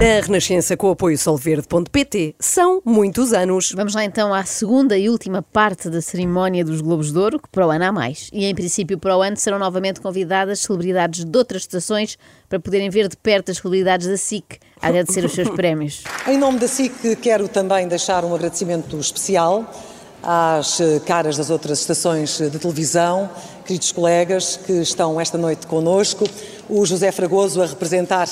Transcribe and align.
A 0.00 0.24
Renascença 0.24 0.78
com 0.78 0.88
o 0.88 0.92
apoio 0.92 1.18
solverde.pt 1.18 2.34
são 2.40 2.80
muitos 2.86 3.34
anos. 3.34 3.70
Vamos 3.76 3.94
lá 3.94 4.02
então 4.02 4.32
à 4.32 4.46
segunda 4.46 4.96
e 4.96 5.10
última 5.10 5.42
parte 5.42 5.90
da 5.90 6.00
cerimónia 6.00 6.64
dos 6.64 6.80
Globos 6.80 7.12
de 7.12 7.18
Ouro, 7.18 7.38
que 7.38 7.50
para 7.50 7.66
o 7.66 7.70
ano 7.70 7.84
há 7.84 7.92
mais. 7.92 8.30
E 8.32 8.46
em 8.46 8.54
princípio 8.54 8.98
para 8.98 9.14
o 9.14 9.20
ano 9.20 9.36
serão 9.36 9.58
novamente 9.58 10.00
convidadas 10.00 10.60
celebridades 10.60 11.22
de 11.22 11.36
outras 11.36 11.62
estações 11.62 12.16
para 12.48 12.58
poderem 12.58 12.88
ver 12.88 13.08
de 13.08 13.16
perto 13.18 13.50
as 13.50 13.58
celebridades 13.58 14.06
da 14.06 14.16
SIC 14.16 14.58
a 14.80 14.88
agradecer 14.88 15.22
os 15.22 15.32
seus 15.32 15.50
prémios. 15.54 16.02
Em 16.26 16.38
nome 16.38 16.58
da 16.58 16.66
SIC, 16.66 17.16
quero 17.16 17.46
também 17.46 17.86
deixar 17.86 18.24
um 18.24 18.34
agradecimento 18.34 18.98
especial 18.98 19.70
às 20.22 20.80
eh, 20.80 21.00
caras 21.06 21.36
das 21.36 21.50
outras 21.50 21.80
estações 21.80 22.38
de 22.38 22.58
televisão, 22.58 23.30
queridos 23.64 23.92
colegas 23.92 24.58
que 24.66 24.72
estão 24.72 25.20
esta 25.20 25.38
noite 25.38 25.66
conosco, 25.66 26.24
o 26.68 26.84
José 26.84 27.10
Fragoso 27.10 27.62
a 27.62 27.66
representar 27.66 28.28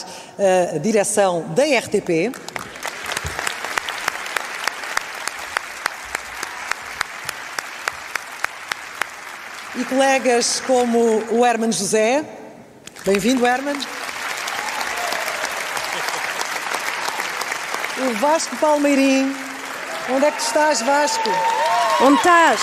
a 0.75 0.79
direção 0.79 1.45
da 1.55 1.65
RTP. 1.65 2.33
E 9.77 9.85
colegas 9.85 10.61
como 10.67 10.99
o 11.31 11.47
Herman 11.47 11.71
José. 11.71 12.25
Bem-vindo, 13.05 13.47
Herman. 13.47 13.77
O 17.99 18.15
Vasco 18.19 18.57
Palmeirim. 18.57 19.33
Onde 20.11 20.25
é 20.25 20.31
que 20.31 20.43
estás, 20.43 20.81
Vasco? 20.83 21.31
Onde 22.01 22.17
estás? 22.19 22.61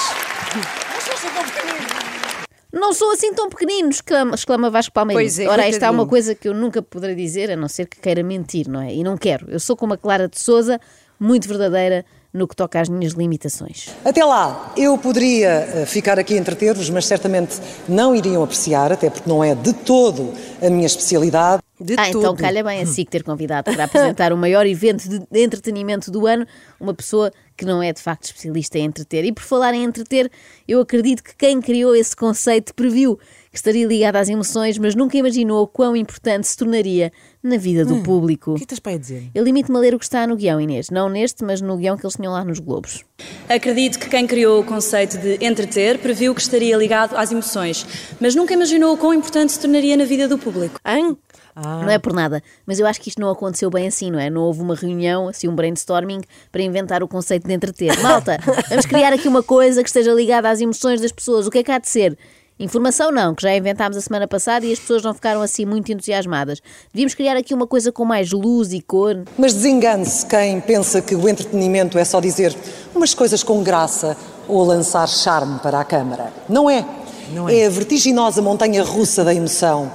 Não 2.72 2.94
sou 2.94 3.12
assim 3.12 3.34
tão 3.34 3.50
pequenino, 3.50 3.90
exclama, 3.90 4.34
exclama 4.34 4.70
Vasco 4.70 4.94
Palmeiras. 4.94 5.24
Pois 5.24 5.40
é, 5.40 5.48
Ora, 5.50 5.68
esta 5.68 5.88
é 5.88 5.90
uma 5.90 6.08
coisa 6.08 6.34
que 6.34 6.48
eu 6.48 6.54
nunca 6.54 6.82
poderei 6.82 7.16
dizer, 7.16 7.52
a 7.52 7.56
não 7.56 7.68
ser 7.68 7.86
que 7.86 8.00
queira 8.00 8.24
mentir, 8.24 8.70
não 8.70 8.82
é? 8.82 8.94
E 8.94 9.04
não 9.04 9.18
quero. 9.18 9.50
Eu 9.50 9.60
sou 9.60 9.76
como 9.76 9.94
a 9.94 9.98
Clara 9.98 10.30
de 10.30 10.40
Souza, 10.40 10.80
muito 11.20 11.50
verdadeira 11.50 12.06
no 12.36 12.48
que 12.48 12.56
toca 12.56 12.82
às 12.82 12.90
minhas 12.90 13.14
limitações. 13.14 13.90
Até 14.04 14.24
lá, 14.24 14.74
eu 14.76 14.98
poderia 14.98 15.50
eh, 15.50 15.86
ficar 15.86 16.20
aqui 16.20 16.34
a 16.34 16.38
entreter-vos, 16.38 16.90
mas 16.90 17.06
certamente 17.06 17.56
não 17.88 18.14
iriam 18.14 18.44
apreciar, 18.44 18.92
até 18.92 19.10
porque 19.10 19.30
não 19.30 19.42
é 19.42 19.56
de 19.56 19.72
todo 19.72 20.34
a 20.62 20.70
minha 20.70 20.86
especialidade. 20.86 21.64
De 21.80 21.94
ah, 21.98 22.06
tudo. 22.08 22.20
então 22.20 22.36
calha 22.36 22.64
bem 22.64 22.82
a 22.82 22.86
SIC 22.86 23.10
ter 23.10 23.24
convidado 23.24 23.72
para 23.72 23.84
apresentar 23.86 24.34
o 24.34 24.38
maior 24.38 24.66
evento 24.66 25.08
de 25.08 25.44
entretenimento 25.44 26.12
do 26.12 26.28
ano 26.28 26.46
uma 26.80 26.94
pessoa 26.94 27.32
que 27.56 27.66
não 27.66 27.82
é 27.82 27.94
de 27.94 28.02
facto 28.02 28.26
especialista 28.26 28.78
em 28.78 28.86
entreter. 28.86 29.24
E 29.24 29.32
por 29.32 29.44
falar 29.44 29.74
em 29.74 29.84
entreter, 29.84 30.30
eu 30.68 30.82
acredito 30.82 31.24
que 31.24 31.36
quem 31.36 31.62
criou 31.62 31.96
esse 31.96 32.16
conceito 32.16 32.74
previu 32.74 33.18
que 33.56 33.60
estaria 33.60 33.88
ligado 33.88 34.18
às 34.18 34.28
emoções, 34.28 34.78
mas 34.78 34.96
nunca 34.96 35.18
imaginou 35.18 35.66
quão 35.66 35.96
importante 35.96 36.46
se 36.46 36.58
tornaria 36.58 37.10
na 37.42 37.56
vida 37.56 37.86
do 37.86 38.04
público. 38.04 38.52
O 38.52 38.56
que 38.56 38.64
estás 38.64 38.80
para 38.80 38.92
aí 38.92 39.00
dizer? 39.00 39.30
Eu 39.34 39.46
limito-me 39.46 39.78
a 39.78 39.82
ler 39.82 39.96
o 39.96 40.00
que 40.00 40.04
está 40.04 40.28
no 40.28 40.36
guião, 40.36 40.60
Inês. 40.60 40.90
Não 40.90 41.08
neste, 41.08 41.42
mas 41.42 41.62
no 41.62 41.78
guião 41.78 41.96
que 41.96 42.06
eles 42.06 42.18
tinham 42.18 42.34
lá 42.34 42.44
nos 42.44 42.60
Globos. 42.60 43.06
Acredito 43.48 43.98
que 43.98 44.10
quem 44.10 44.28
criou 44.28 44.60
o 44.60 44.66
conceito 44.66 45.18
de 45.18 45.38
entreter 45.46 46.00
previu 46.00 46.36
que 46.36 46.42
estaria 46.42 46.76
ligado 46.76 47.16
às 47.16 47.32
emoções, 47.32 47.88
mas 48.20 48.36
nunca 48.36 48.54
imaginou 48.54 48.94
o 48.94 48.98
quão 48.98 49.14
importante 49.14 49.54
se 49.54 49.60
tornaria 49.60 49.96
na 49.96 50.04
vida 50.04 50.28
do 50.28 50.38
público. 50.38 50.78
Hã? 50.84 51.16
Não 51.56 51.90
é 51.90 51.98
por 51.98 52.12
nada, 52.12 52.44
mas 52.66 52.78
eu 52.78 52.86
acho 52.86 53.00
que 53.00 53.08
isto 53.08 53.22
não 53.22 53.30
aconteceu 53.30 53.70
bem 53.70 53.88
assim, 53.88 54.12
não 54.12 54.20
é? 54.20 54.30
Não 54.30 54.42
houve 54.42 54.60
uma 54.60 54.76
reunião, 54.76 55.30
assim, 55.30 55.48
um 55.48 55.56
brainstorming 55.56 56.20
para 56.52 56.62
inventar 56.62 57.02
o 57.02 57.08
conceito 57.08 57.48
de 57.48 57.54
entreter. 57.54 57.98
Malta, 58.02 58.38
vamos 58.68 58.86
criar 58.86 59.14
aqui 59.14 59.30
uma 59.30 59.42
coisa 59.42 59.82
que 59.82 59.88
esteja 59.88 60.12
ligada 60.12 60.50
às 60.50 60.60
emoções 60.60 61.00
das 61.00 61.14
pessoas. 61.14 61.48
O 61.48 61.50
que 61.50 61.60
é 61.60 61.64
que 61.64 61.72
há 61.72 61.80
de 61.80 61.88
ser? 61.88 62.18
Informação 62.58 63.12
não, 63.12 63.36
que 63.36 63.42
já 63.42 63.54
inventámos 63.54 63.98
a 63.98 64.02
semana 64.02 64.30
passada 64.30 64.66
e 64.66 64.72
as 64.72 64.80
pessoas 64.80 65.04
não 65.04 65.14
ficaram 65.14 65.42
assim 65.42 65.66
muito 65.66 65.92
entusiasmadas. 65.92 66.62
Devíamos 66.94 67.14
criar 67.14 67.36
aqui 67.36 67.54
uma 67.54 67.68
coisa 67.68 67.92
com 67.92 68.06
mais 68.06 68.32
luz 68.32 68.72
e 68.72 68.80
cor. 68.80 69.24
Mas 69.38 69.54
desengane-se 69.54 70.26
quem 70.26 70.62
pensa 70.62 71.02
que 71.02 71.14
o 71.14 71.28
entretenimento 71.28 71.98
é 71.98 72.06
só 72.06 72.22
dizer 72.22 72.56
umas 72.96 73.14
coisas 73.14 73.44
com 73.44 73.62
graça 73.62 74.16
ou 74.48 74.64
lançar 74.64 75.06
charme 75.10 75.60
para 75.60 75.82
a 75.82 75.84
câmara. 75.84 76.32
Não 76.48 76.70
é. 76.70 76.86
Não 77.34 77.50
é. 77.50 77.60
é 77.60 77.66
a 77.66 77.70
vertiginosa 77.70 78.42
montanha 78.42 78.84
russa 78.84 79.26
da 79.26 79.34
emoção. 79.34 79.92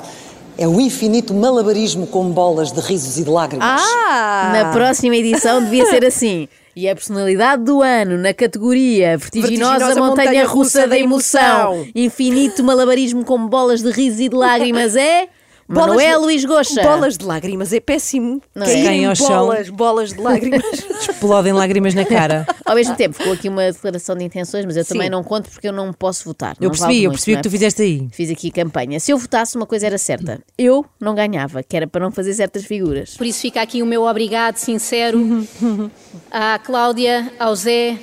É 0.60 0.68
o 0.68 0.78
infinito 0.78 1.32
malabarismo 1.32 2.06
com 2.06 2.30
bolas 2.30 2.70
de 2.70 2.80
risos 2.82 3.16
e 3.16 3.24
de 3.24 3.30
lágrimas. 3.30 3.80
Ah! 3.80 4.50
Na 4.52 4.70
próxima 4.70 5.16
edição 5.16 5.64
devia 5.64 5.86
ser 5.86 6.04
assim. 6.04 6.50
E 6.76 6.86
a 6.86 6.94
personalidade 6.94 7.64
do 7.64 7.80
ano 7.80 8.18
na 8.18 8.34
categoria 8.34 9.16
Vertiginosa, 9.16 9.78
Vertiginosa 9.86 10.00
Montanha 10.00 10.46
Russa 10.46 10.86
da 10.86 10.98
Emoção, 10.98 11.72
Emoção. 11.76 11.88
Infinito 11.94 12.62
Malabarismo 12.62 13.24
com 13.24 13.48
bolas 13.48 13.82
de 13.82 13.90
risos 13.90 14.20
e 14.20 14.28
de 14.28 14.36
lágrimas 14.36 14.96
é. 14.96 15.28
Manuel 15.74 16.18
de- 16.20 16.24
Luís 16.26 16.44
Goxa. 16.44 16.82
Bolas 16.82 17.16
de 17.16 17.24
lágrimas 17.24 17.72
é 17.72 17.80
péssimo. 17.80 18.42
Não 18.54 18.62
é? 18.62 18.66
Caírem 18.66 18.84
Caem 18.84 19.06
ao 19.06 19.14
chão. 19.14 19.28
bolas, 19.28 19.70
bolas 19.70 20.12
de 20.12 20.20
lágrimas. 20.20 20.62
Explodem 21.08 21.52
lágrimas 21.52 21.94
na 21.94 22.04
cara. 22.04 22.46
Ao 22.64 22.74
mesmo 22.74 22.94
tempo, 22.96 23.14
ficou 23.16 23.32
aqui 23.32 23.48
uma 23.48 23.70
declaração 23.70 24.16
de 24.16 24.24
intenções, 24.24 24.64
mas 24.64 24.76
eu 24.76 24.84
também 24.84 25.04
Sim. 25.06 25.10
não 25.10 25.22
conto 25.22 25.48
porque 25.50 25.68
eu 25.68 25.72
não 25.72 25.92
posso 25.92 26.24
votar. 26.24 26.56
Eu 26.60 26.64
Não 26.64 26.70
percebi, 26.70 26.92
vale 26.94 27.04
eu 27.04 27.10
percebi 27.10 27.32
o 27.32 27.34
que 27.36 27.38
é? 27.38 27.42
tu 27.42 27.50
fizeste 27.50 27.82
aí. 27.82 28.08
Fiz 28.12 28.30
aqui 28.30 28.50
campanha. 28.50 28.98
Se 29.00 29.12
eu 29.12 29.18
votasse, 29.18 29.56
uma 29.56 29.66
coisa 29.66 29.86
era 29.86 29.98
certa. 29.98 30.40
Eu 30.58 30.84
não 31.00 31.14
ganhava, 31.14 31.62
que 31.62 31.76
era 31.76 31.86
para 31.86 32.04
não 32.04 32.10
fazer 32.10 32.34
certas 32.34 32.64
figuras. 32.64 33.16
Por 33.16 33.26
isso 33.26 33.40
fica 33.40 33.60
aqui 33.62 33.82
o 33.82 33.86
meu 33.86 34.02
obrigado 34.04 34.56
sincero 34.56 35.46
à 36.30 36.58
Cláudia, 36.58 37.32
ao 37.38 37.54
Zé, 37.54 37.96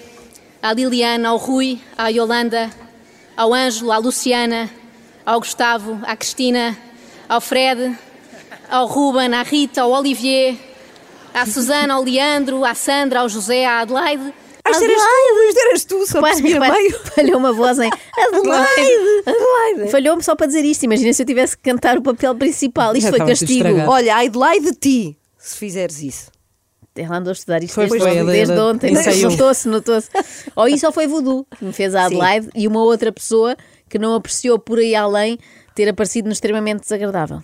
à 0.62 0.74
Liliana, 0.74 1.30
ao 1.30 1.38
Rui, 1.38 1.80
à 1.98 2.08
Yolanda, 2.10 2.70
ao 3.36 3.54
Ângelo, 3.54 3.92
à 3.92 3.98
Luciana, 3.98 4.70
ao 5.26 5.40
Gustavo, 5.40 6.00
à 6.04 6.16
Cristina, 6.16 6.76
ao 7.28 7.42
Fred, 7.42 7.98
ao 8.70 8.88
Ruben, 8.88 9.34
à 9.34 9.44
Rita, 9.44 9.82
ao 9.82 9.92
Olivier, 9.92 10.58
à 11.34 11.46
Susana, 11.46 11.96
ao 11.96 12.04
Leandro, 12.04 12.64
à 12.66 12.74
Sandra, 12.74 13.22
ao 13.22 13.30
José, 13.30 13.66
à 13.66 13.80
Adelaide. 13.80 14.34
Isto 14.70 14.84
eras 14.84 15.02
tu, 15.02 15.44
isto 15.48 15.60
eras 15.60 15.86
tu, 15.86 16.08
só 16.08 16.22
percebi 16.22 16.54
a 16.56 16.60
meio. 16.60 17.00
Falhou 17.16 17.38
uma 17.38 17.54
voz 17.54 17.80
em 17.80 17.90
Adelaide. 18.20 19.24
Adelaide. 19.26 19.92
Falhou-me 19.92 20.22
só 20.24 20.36
para 20.36 20.48
dizer 20.48 20.66
isto. 20.66 20.84
Imagina 20.84 21.14
se 21.14 21.22
eu 21.22 21.26
tivesse 21.26 21.56
que 21.56 21.64
cantar 21.64 21.98
o 21.98 22.02
papel 22.02 22.36
principal. 22.36 22.94
Isto 22.96 23.12
Já 23.12 23.18
foi 23.18 23.26
castigo. 23.26 23.52
estragado. 23.54 23.90
Olha, 23.90 24.16
a 24.16 24.26
Adelaide 24.26 24.72
de 24.72 24.78
ti, 24.78 25.18
se 25.38 25.58
fizeres 25.58 26.02
isso. 26.02 26.32
Ela 26.98 27.18
andou 27.18 27.30
a 27.30 27.34
estudar 27.34 27.64
isto 27.64 27.76
Foi, 27.76 27.88
desde, 27.88 28.00
foi, 28.00 28.26
desde 28.26 28.54
ela 28.54 28.72
ontem. 28.72 28.92
Notou-se, 28.92 29.70
notou-se. 29.70 30.10
Ou 30.56 30.68
isso 30.68 30.86
ou 30.88 30.92
foi 30.92 31.06
Voodoo, 31.06 31.46
que 31.58 31.64
me 31.64 31.72
fez 31.72 31.94
a 31.94 32.06
Adelaide, 32.06 32.50
e 32.56 32.68
uma 32.68 32.82
outra 32.82 33.12
pessoa 33.12 33.56
que 33.88 34.00
não 34.00 34.16
apreciou 34.16 34.58
por 34.58 34.80
aí 34.80 34.96
além 34.96 35.38
ter 35.78 35.88
aparecido 35.90 36.26
no 36.26 36.34
extremamente 36.34 36.82
desagradável. 36.82 37.44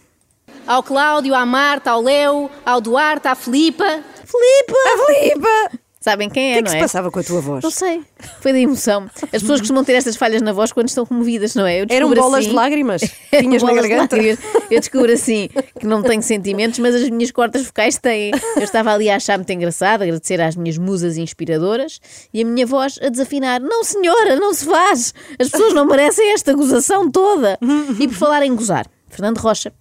Ao 0.66 0.82
Cláudio, 0.82 1.36
à 1.36 1.46
Marta, 1.46 1.92
ao 1.92 2.02
Léo, 2.02 2.50
ao 2.66 2.82
Duarte, 2.82 3.28
à 3.28 3.36
Filipa. 3.36 3.86
Filipe! 3.86 4.74
A 4.74 5.06
Filipa! 5.06 5.83
Sabem 6.04 6.30
quem 6.30 6.50
O 6.50 6.52
é, 6.52 6.54
que 6.56 6.60
é 6.60 6.64
que 6.64 6.70
se 6.72 6.76
é? 6.76 6.80
passava 6.82 7.10
com 7.10 7.18
a 7.20 7.24
tua 7.24 7.40
voz? 7.40 7.64
Não 7.64 7.72
sei. 7.72 8.02
Foi 8.42 8.52
da 8.52 8.60
emoção. 8.60 9.10
As 9.22 9.42
pessoas 9.42 9.62
costumam 9.62 9.86
ter 9.86 9.94
estas 9.94 10.18
falhas 10.18 10.42
na 10.42 10.52
voz 10.52 10.74
quando 10.74 10.90
estão 10.90 11.06
comovidas, 11.06 11.56
não 11.56 11.66
é? 11.66 11.80
Eu 11.82 11.86
Eram 11.90 12.14
bolas 12.14 12.42
assim- 12.42 12.50
de 12.50 12.54
lágrimas. 12.56 13.02
Tinhas 13.32 13.64
na 13.64 13.70
bolas 13.70 13.84
de 13.84 13.90
garganta. 13.90 14.18
lágrimas. 14.18 14.40
Eu 14.70 14.80
descubro 14.82 15.14
assim 15.14 15.48
que 15.80 15.88
não 15.88 16.04
tenho 16.04 16.22
sentimentos, 16.22 16.78
mas 16.80 16.94
as 16.94 17.10
minhas 17.10 17.32
cordas 17.32 17.62
vocais 17.66 17.98
têm. 17.98 18.32
Eu 18.58 18.64
estava 18.64 18.92
ali 18.94 19.10
a 19.10 19.16
achar 19.16 19.38
muito 19.38 19.50
engraçado, 19.54 20.02
agradecer 20.02 20.42
às 20.42 20.58
minhas 20.58 20.78
musas 20.78 21.16
inspiradoras 21.16 22.02
e 22.34 22.42
a 22.42 22.46
minha 22.46 22.66
voz 22.66 23.00
a 23.02 23.08
desafinar: 23.08 23.62
Não, 23.62 23.86
senhora, 23.86 24.36
não 24.36 24.54
se 24.54 24.66
faz. 24.66 25.14
As 25.40 25.48
pessoas 25.50 25.74
não 25.74 25.86
merecem 25.86 26.34
esta 26.34 26.54
gozação 26.54 27.10
toda. 27.10 27.58
E 27.98 28.10
por 28.10 28.16
falar 28.18 28.46
em 28.46 28.54
gozar. 28.54 28.86
Fernando 29.08 29.38
Rocha 29.38 29.72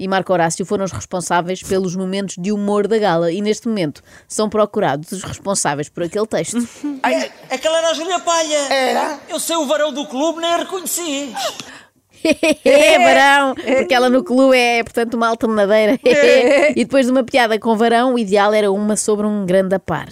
e 0.00 0.08
Marco 0.08 0.32
Horácio 0.32 0.64
foram 0.64 0.86
os 0.86 0.92
responsáveis 0.92 1.62
pelos 1.62 1.94
momentos 1.94 2.36
de 2.38 2.50
humor 2.50 2.88
da 2.88 2.96
gala 2.96 3.30
e 3.30 3.42
neste 3.42 3.68
momento 3.68 4.02
são 4.26 4.48
procurados 4.48 5.12
os 5.12 5.22
responsáveis 5.22 5.90
por 5.90 6.02
aquele 6.02 6.26
texto. 6.26 6.56
Ai, 7.04 7.30
aquela 7.50 7.76
era 7.78 7.90
a 7.90 7.94
Júlia 7.94 8.18
Palha. 8.18 8.72
Era? 8.72 9.20
Eu 9.28 9.38
sei 9.38 9.56
o 9.56 9.66
varão 9.66 9.92
do 9.92 10.06
clube, 10.06 10.40
nem 10.40 10.50
a 10.50 10.56
reconheci. 10.56 11.34
É, 12.22 12.98
varão! 12.98 13.54
Porque 13.54 13.94
ela 13.94 14.10
no 14.10 14.22
clube 14.22 14.54
é, 14.54 14.82
portanto, 14.84 15.14
uma 15.14 15.28
alta 15.28 15.48
menadeira. 15.48 15.98
E 16.76 16.84
depois 16.84 17.06
de 17.06 17.12
uma 17.12 17.24
piada 17.24 17.58
com 17.58 17.74
varão, 17.74 18.12
o 18.12 18.18
ideal 18.18 18.52
era 18.52 18.70
uma 18.70 18.94
sobre 18.94 19.26
um 19.26 19.46
grande 19.46 19.74
apar. 19.74 20.08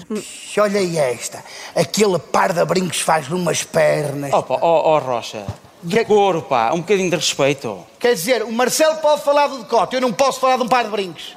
Olha 0.58 0.80
aí 0.80 0.96
esta. 0.96 1.44
Aquele 1.76 2.18
par 2.18 2.54
de 2.54 2.64
brincos 2.64 3.00
faz 3.00 3.28
numas 3.28 3.62
pernas. 3.62 4.32
Opa, 4.32 4.54
ó 4.54 4.96
ó, 4.96 4.98
Rocha. 4.98 5.44
De 5.82 6.04
couro, 6.04 6.42
pá. 6.42 6.72
Um 6.72 6.78
bocadinho 6.80 7.10
de 7.10 7.16
respeito. 7.16 7.86
Quer 7.98 8.14
dizer, 8.14 8.42
o 8.42 8.52
Marcelo 8.52 8.96
pode 8.96 9.22
falar 9.22 9.46
do 9.46 9.58
decote, 9.58 9.94
eu 9.94 10.00
não 10.00 10.12
posso 10.12 10.40
falar 10.40 10.56
de 10.56 10.62
um 10.62 10.68
par 10.68 10.84
de 10.84 10.90
brincos. 10.90 11.36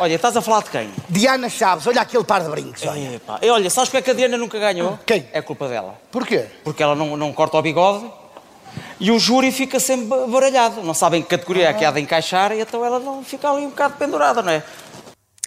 Olha, 0.00 0.14
estás 0.14 0.36
a 0.36 0.42
falar 0.42 0.62
de 0.62 0.70
quem? 0.70 0.90
Diana 1.08 1.48
Chaves, 1.48 1.86
olha 1.86 2.02
aquele 2.02 2.24
par 2.24 2.42
de 2.42 2.50
brincos, 2.50 2.82
olha. 2.84 3.14
Epá. 3.14 3.38
E 3.40 3.48
olha, 3.48 3.70
sabes 3.70 3.88
porque 3.88 3.98
é 3.98 4.02
que 4.02 4.10
a 4.10 4.14
Diana 4.14 4.36
nunca 4.36 4.58
ganhou? 4.58 4.98
Quem? 5.06 5.26
É 5.32 5.40
culpa 5.40 5.66
dela. 5.66 5.94
Porquê? 6.10 6.44
Porque 6.62 6.82
ela 6.82 6.94
não, 6.94 7.16
não 7.16 7.32
corta 7.32 7.56
o 7.56 7.62
bigode 7.62 8.04
e 9.00 9.10
o 9.10 9.18
júri 9.18 9.50
fica 9.50 9.80
sempre 9.80 10.06
ba- 10.06 10.26
baralhado. 10.26 10.82
Não 10.82 10.92
sabem 10.92 11.22
que 11.22 11.28
categoria 11.28 11.68
é 11.70 11.72
que 11.72 11.84
há 11.86 11.90
de 11.90 12.00
encaixar 12.00 12.52
e 12.52 12.60
então 12.60 12.84
ela 12.84 12.98
não 12.98 13.24
fica 13.24 13.50
ali 13.50 13.64
um 13.64 13.70
bocado 13.70 13.94
pendurada, 13.96 14.42
não 14.42 14.52
é? 14.52 14.62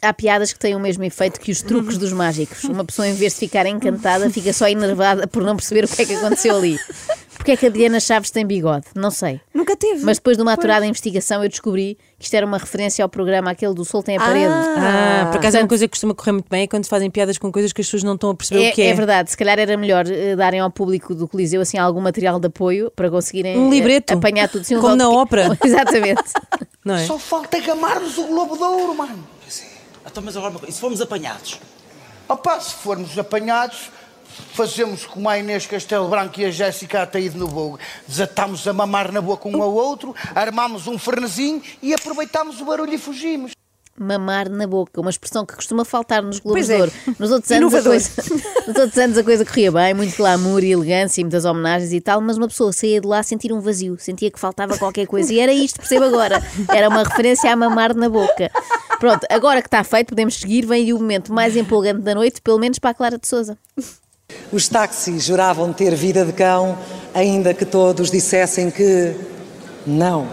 Há 0.01 0.11
piadas 0.11 0.51
que 0.51 0.57
têm 0.57 0.75
o 0.75 0.79
mesmo 0.79 1.03
efeito 1.03 1.39
que 1.39 1.51
os 1.51 1.61
truques 1.61 1.95
dos 1.99 2.11
mágicos. 2.11 2.63
Uma 2.63 2.83
pessoa, 2.83 3.07
em 3.07 3.13
vez 3.13 3.33
de 3.33 3.39
ficar 3.39 3.67
encantada, 3.67 4.27
fica 4.31 4.51
só 4.51 4.67
enervada 4.67 5.27
por 5.27 5.43
não 5.43 5.55
perceber 5.55 5.85
o 5.85 5.87
que 5.87 6.01
é 6.01 6.05
que 6.05 6.15
aconteceu 6.15 6.55
ali. 6.55 6.79
Porque 7.41 7.53
é 7.53 7.57
que 7.57 7.65
a 7.65 7.69
Diana 7.69 7.99
Chaves 7.99 8.29
tem 8.29 8.45
bigode? 8.45 8.85
Não 8.93 9.09
sei. 9.09 9.41
Nunca 9.51 9.75
teve. 9.75 10.05
Mas 10.05 10.17
depois 10.17 10.37
de 10.37 10.43
uma 10.43 10.53
aturada 10.53 10.85
investigação 10.85 11.43
eu 11.43 11.49
descobri 11.49 11.97
que 12.19 12.25
isto 12.25 12.35
era 12.35 12.45
uma 12.45 12.59
referência 12.59 13.01
ao 13.01 13.09
programa 13.09 13.49
aquele 13.49 13.73
do 13.73 13.83
Sol 13.83 14.03
tem 14.03 14.15
a 14.15 14.19
parede. 14.19 14.53
Ah, 14.53 15.27
por 15.31 15.39
acaso 15.39 15.57
é 15.57 15.61
uma 15.61 15.67
coisa 15.67 15.87
que 15.87 15.89
costuma 15.89 16.13
correr 16.13 16.33
muito 16.33 16.47
bem 16.47 16.61
é 16.61 16.67
quando 16.67 16.83
se 16.83 16.89
fazem 16.91 17.09
piadas 17.09 17.39
com 17.39 17.51
coisas 17.51 17.73
que 17.73 17.81
as 17.81 17.87
pessoas 17.87 18.03
não 18.03 18.13
estão 18.13 18.29
a 18.29 18.35
perceber 18.35 18.69
o 18.69 18.73
que 18.73 18.83
É, 18.83 18.85
é. 18.85 18.89
é 18.89 18.93
verdade, 18.93 19.31
se 19.31 19.37
calhar 19.37 19.57
era 19.57 19.75
melhor 19.75 20.05
eh, 20.07 20.35
darem 20.35 20.59
ao 20.59 20.69
público 20.69 21.15
do 21.15 21.27
Coliseu 21.27 21.61
assim 21.61 21.79
algum 21.79 21.99
material 21.99 22.39
de 22.39 22.45
apoio 22.45 22.91
para 22.95 23.09
conseguirem 23.09 23.57
Um 23.57 23.69
eh, 23.69 23.71
libreto, 23.71 24.13
apanhar 24.13 24.47
tudo. 24.47 24.63
Sim, 24.63 24.75
um 24.75 24.81
como 24.81 24.95
na 24.95 25.09
ópera. 25.09 25.57
Exatamente. 25.65 26.21
Não 26.85 26.93
é? 26.93 27.05
Só 27.07 27.17
falta 27.17 27.59
gamarmos 27.59 28.19
o 28.19 28.27
Globo 28.27 28.55
de 28.55 28.63
Ouro, 28.63 28.93
mano. 28.93 29.27
Então, 30.05 30.21
mas 30.23 30.37
agora, 30.37 30.51
uma 30.51 30.59
coisa, 30.59 30.71
e 30.71 30.75
se 30.75 30.79
formos 30.79 31.01
apanhados? 31.01 31.59
Opa, 32.29 32.59
se 32.59 32.75
formos 32.75 33.17
apanhados, 33.17 33.89
fazemos 34.51 35.05
como 35.05 35.27
a 35.27 35.37
Inês 35.37 35.65
Castelo 35.65 36.07
Branco 36.07 36.39
e 36.39 36.45
a 36.45 36.51
Jéssica 36.51 37.01
Ataíde 37.01 37.37
no 37.37 37.47
Vogue. 37.47 37.79
Desatamos 38.07 38.67
a 38.67 38.73
mamar 38.73 39.11
na 39.11 39.21
boca 39.21 39.47
um 39.47 39.61
ao 39.61 39.73
outro, 39.73 40.15
armamos 40.35 40.87
um 40.87 40.97
fernezinho 40.97 41.61
e 41.81 41.93
aproveitamos 41.93 42.61
o 42.61 42.65
barulho 42.65 42.93
e 42.93 42.97
fugimos. 42.97 43.51
Mamar 43.97 44.49
na 44.49 44.65
boca, 44.65 44.99
uma 44.99 45.09
expressão 45.09 45.45
que 45.45 45.53
costuma 45.53 45.85
faltar 45.85 46.23
nos 46.23 46.39
Globos 46.39 46.69
é. 46.69 46.75
de 46.75 46.81
Ouro. 46.81 46.91
Nos 47.19 47.29
outros, 47.29 47.51
anos 47.51 47.73
a 47.73 47.83
coisa, 47.83 48.09
nos 48.67 48.75
outros 48.75 48.97
anos 48.97 49.17
a 49.17 49.23
coisa 49.23 49.45
corria 49.45 49.71
bem, 49.71 49.93
muito 49.93 50.15
glamour 50.15 50.63
e 50.63 50.71
elegância 50.71 51.21
e 51.21 51.23
muitas 51.23 51.45
homenagens 51.45 51.91
e 51.93 52.01
tal, 52.01 52.19
mas 52.21 52.37
uma 52.37 52.47
pessoa 52.47 52.71
saía 52.71 53.01
de 53.01 53.07
lá 53.07 53.19
a 53.19 53.23
sentir 53.23 53.51
um 53.53 53.59
vazio, 53.59 53.97
sentia 53.99 54.31
que 54.31 54.39
faltava 54.39 54.77
qualquer 54.77 55.05
coisa. 55.05 55.31
E 55.31 55.39
era 55.39 55.51
isto, 55.51 55.77
percebo 55.77 56.05
agora. 56.05 56.41
Era 56.73 56.89
uma 56.89 57.03
referência 57.03 57.51
a 57.51 57.55
mamar 57.55 57.93
na 57.93 58.09
boca. 58.09 58.49
Pronto, 58.99 59.27
agora 59.29 59.61
que 59.61 59.67
está 59.67 59.83
feito, 59.83 60.09
podemos 60.09 60.35
seguir. 60.35 60.65
Vem 60.65 60.83
aí 60.83 60.93
o 60.93 60.97
momento 60.97 61.33
mais 61.33 61.55
empolgante 61.55 62.01
da 62.01 62.15
noite, 62.15 62.41
pelo 62.41 62.57
menos 62.57 62.79
para 62.79 62.91
a 62.91 62.93
Clara 62.93 63.17
de 63.19 63.27
Souza. 63.27 63.57
Os 64.51 64.67
táxis 64.67 65.23
juravam 65.23 65.71
ter 65.71 65.95
vida 65.95 66.25
de 66.25 66.33
cão, 66.33 66.77
ainda 67.13 67.53
que 67.53 67.65
todos 67.65 68.11
dissessem 68.11 68.69
que 68.69 69.15
não. 69.85 70.27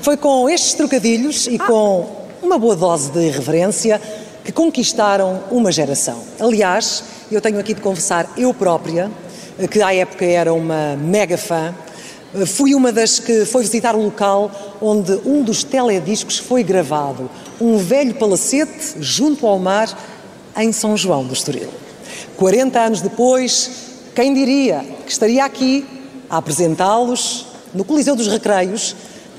Foi 0.00 0.16
com 0.16 0.48
estes 0.48 0.74
trocadilhos 0.74 1.46
e 1.46 1.58
com 1.58 2.26
uma 2.42 2.58
boa 2.58 2.76
dose 2.76 3.10
de 3.10 3.20
irreverência 3.26 4.00
que 4.44 4.52
conquistaram 4.52 5.42
uma 5.50 5.72
geração. 5.72 6.22
Aliás, 6.38 7.02
eu 7.30 7.40
tenho 7.40 7.58
aqui 7.58 7.74
de 7.74 7.80
confessar, 7.80 8.30
eu 8.36 8.54
própria, 8.54 9.10
que 9.70 9.82
à 9.82 9.92
época 9.94 10.24
era 10.24 10.52
uma 10.52 10.96
mega 10.96 11.36
fã, 11.36 11.74
fui 12.46 12.74
uma 12.74 12.92
das 12.92 13.18
que 13.18 13.44
foi 13.44 13.62
visitar 13.62 13.94
o 13.96 14.02
local 14.02 14.50
onde 14.80 15.12
um 15.24 15.42
dos 15.42 15.64
telediscos 15.64 16.38
foi 16.38 16.62
gravado, 16.62 17.30
um 17.60 17.78
velho 17.78 18.14
palacete 18.14 18.96
junto 19.00 19.46
ao 19.46 19.58
mar, 19.58 19.88
em 20.56 20.72
São 20.72 20.96
João 20.96 21.24
do 21.24 21.32
Estoril. 21.32 21.85
40 22.36 22.78
anos 22.78 23.00
depois, 23.00 23.70
quem 24.14 24.34
diria 24.34 24.84
que 25.04 25.10
estaria 25.10 25.44
aqui 25.44 25.86
a 26.28 26.36
apresentá-los 26.38 27.46
no 27.72 27.84
Coliseu 27.84 28.14
dos 28.14 28.28
Recreios 28.28 28.94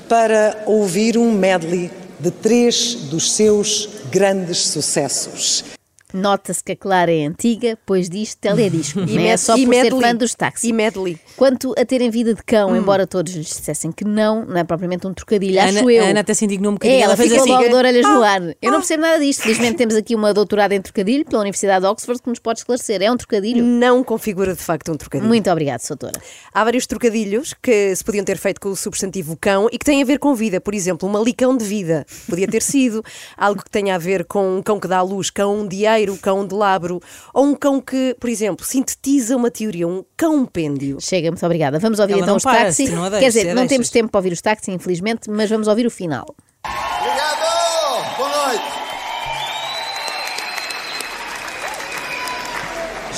para 0.08 0.64
ouvir 0.66 1.16
um 1.16 1.30
medley 1.32 1.90
de 2.18 2.30
três 2.30 2.94
dos 2.94 3.32
seus 3.32 3.88
grandes 4.10 4.58
sucessos. 4.58 5.77
Nota-se 6.12 6.62
que 6.64 6.72
a 6.72 6.76
Clara 6.76 7.12
é 7.12 7.26
antiga, 7.26 7.78
pois 7.84 8.08
diz 8.08 8.34
teledisco. 8.34 9.00
é 9.00 9.06
med- 9.06 9.38
só 9.38 9.56
e 9.56 9.64
por 9.66 9.74
ser 9.74 9.82
medley. 9.84 10.00
fã 10.02 10.14
dos 10.14 10.34
táxis. 10.34 10.68
E 10.68 10.72
medley. 10.72 11.18
Quanto 11.36 11.74
a 11.78 11.84
terem 11.84 12.10
vida 12.10 12.34
de 12.34 12.42
cão, 12.42 12.74
embora 12.76 13.06
todos 13.06 13.32
lhes 13.34 13.46
dissessem 13.46 13.92
que 13.92 14.04
não, 14.04 14.44
não 14.44 14.56
é 14.56 14.64
propriamente 14.64 15.06
um 15.06 15.12
trocadilho, 15.12 15.60
A 15.60 15.64
acho 15.64 15.78
Ana- 15.80 15.92
eu. 15.92 16.04
a 16.04 16.08
Ana 16.08 16.20
até 16.20 16.34
se 16.34 16.44
indignou 16.44 16.70
um 16.72 16.74
bocadinho. 16.74 16.98
É, 16.98 17.02
ela, 17.02 17.12
Ela 17.12 17.16
fez 17.16 17.28
ficou 17.30 17.44
assim. 17.44 17.52
logo 17.52 17.68
de 17.68 17.74
orelhas 17.74 18.06
no 18.06 18.22
ar. 18.22 18.40
Eu 18.62 18.72
não 18.72 18.78
percebo 18.78 19.02
nada 19.02 19.18
disto. 19.20 19.42
Felizmente 19.42 19.76
temos 19.76 19.94
aqui 19.94 20.14
uma 20.14 20.32
doutorada 20.32 20.74
em 20.74 20.80
trocadilho 20.80 21.24
pela 21.24 21.40
Universidade 21.42 21.80
de 21.84 21.90
Oxford 21.90 22.22
que 22.22 22.28
nos 22.30 22.38
pode 22.38 22.60
esclarecer. 22.60 23.02
É 23.02 23.10
um 23.10 23.16
trocadilho? 23.16 23.62
Não 23.64 24.02
configura 24.02 24.54
de 24.54 24.62
facto 24.62 24.90
um 24.92 24.96
trocadilho. 24.96 25.28
Muito 25.28 25.50
obrigada, 25.50 25.82
doutora. 25.86 26.20
Há 26.52 26.64
vários 26.64 26.86
trocadilhos 26.86 27.54
que 27.62 27.94
se 27.94 28.02
podiam 28.02 28.24
ter 28.24 28.38
feito 28.38 28.60
com 28.60 28.70
o 28.70 28.76
substantivo 28.76 29.36
cão 29.40 29.68
e 29.70 29.78
que 29.78 29.84
têm 29.84 30.02
a 30.02 30.04
ver 30.06 30.18
com 30.18 30.34
vida. 30.34 30.60
Por 30.60 30.74
exemplo, 30.74 31.08
um 31.08 31.12
malicão 31.12 31.56
de 31.56 31.64
vida. 31.64 32.06
Podia 32.28 32.48
ter 32.48 32.62
sido 32.62 33.04
algo 33.36 33.62
que 33.62 33.70
tenha 33.70 33.94
a 33.94 33.98
ver 33.98 34.24
com 34.24 34.56
um 34.58 34.62
cão 34.62 34.80
que 34.80 34.88
dá 34.88 34.98
à 34.98 35.02
luz, 35.02 35.30
cão 35.30 35.66
dieiro, 35.98 36.16
cão 36.18 36.46
de 36.46 36.54
labro. 36.54 37.00
Ou 37.34 37.46
um 37.46 37.54
cão 37.54 37.80
que, 37.80 38.16
por 38.18 38.30
exemplo, 38.30 38.64
sintetiza 38.64 39.36
uma 39.36 39.50
teoria, 39.50 39.86
um 39.86 40.04
cão-pêndio. 40.16 40.98
Chega, 41.00 41.30
muito 41.30 41.44
obrigada. 41.44 41.78
Vamos 41.78 41.98
ouvir 41.98 42.14
Ela 42.14 42.22
então 42.22 42.36
os 42.36 42.42
para, 42.42 42.70
deixa, 42.70 43.10
Quer 43.18 43.28
dizer, 43.28 43.44
não 43.46 43.54
deixas. 43.54 43.68
temos 43.68 43.90
tempo 43.90 44.10
para 44.10 44.18
ouvir 44.18 44.32
os 44.32 44.40
táxis, 44.40 44.68
infelizmente, 44.68 45.28
mas 45.30 45.50
vamos 45.50 45.68
ouvir 45.68 45.86
o 45.86 45.90
final. 45.90 46.34
Obrigado! 46.64 48.16
Boa 48.16 48.46
noite! 48.46 48.64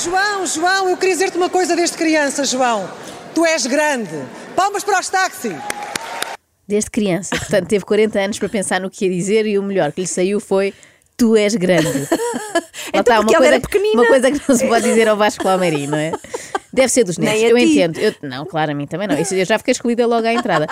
João, 0.03 0.47
João, 0.47 0.89
eu 0.89 0.97
queria 0.97 1.15
dizer-te 1.15 1.37
uma 1.37 1.51
coisa 1.51 1.77
desde 1.77 1.97
criança, 1.97 2.45
João. 2.45 2.89
Tu 3.35 3.45
és 3.45 3.67
grande. 3.67 4.11
Palmas 4.57 4.83
para 4.83 4.99
os 4.99 5.09
táxis. 5.09 5.53
Desde 6.67 6.91
criança. 6.91 7.37
Portanto, 7.37 7.67
teve 7.69 7.85
40 7.85 8.19
anos 8.19 8.39
para 8.39 8.49
pensar 8.49 8.81
no 8.81 8.89
que 8.89 9.05
ia 9.05 9.11
dizer 9.11 9.47
e 9.47 9.59
o 9.59 9.63
melhor 9.63 9.93
que 9.93 10.01
lhe 10.01 10.07
saiu 10.07 10.41
foi. 10.41 10.73
Tu 11.21 11.37
és 11.37 11.55
grande. 11.55 12.09
Então, 12.93 13.23
ela 13.33 13.47
era 13.47 13.61
pequenina. 13.61 14.01
uma 14.03 14.07
coisa 14.09 14.33
que 14.33 14.41
não 14.49 14.57
se 14.57 14.67
pode 14.67 14.85
dizer 14.85 15.07
ao 15.07 15.17
Vasco 15.17 15.45
Palmeirim, 15.45 15.87
não 15.87 15.97
é? 15.99 16.11
Deve 16.73 16.89
ser 16.89 17.05
dos 17.05 17.19
netos. 17.19 17.43
Eu 17.43 17.57
ti. 17.57 17.63
entendo. 17.65 17.99
Eu- 17.99 18.15
não, 18.23 18.45
claro, 18.45 18.73
a 18.73 18.75
mim 18.75 18.87
também 18.87 19.07
não. 19.07 19.17
Isso 19.17 19.33
eu 19.35 19.45
já 19.45 19.59
fiquei 19.59 19.71
escolhida 19.71 20.05
logo 20.07 20.27
à 20.27 20.33
entrada. 20.33 20.67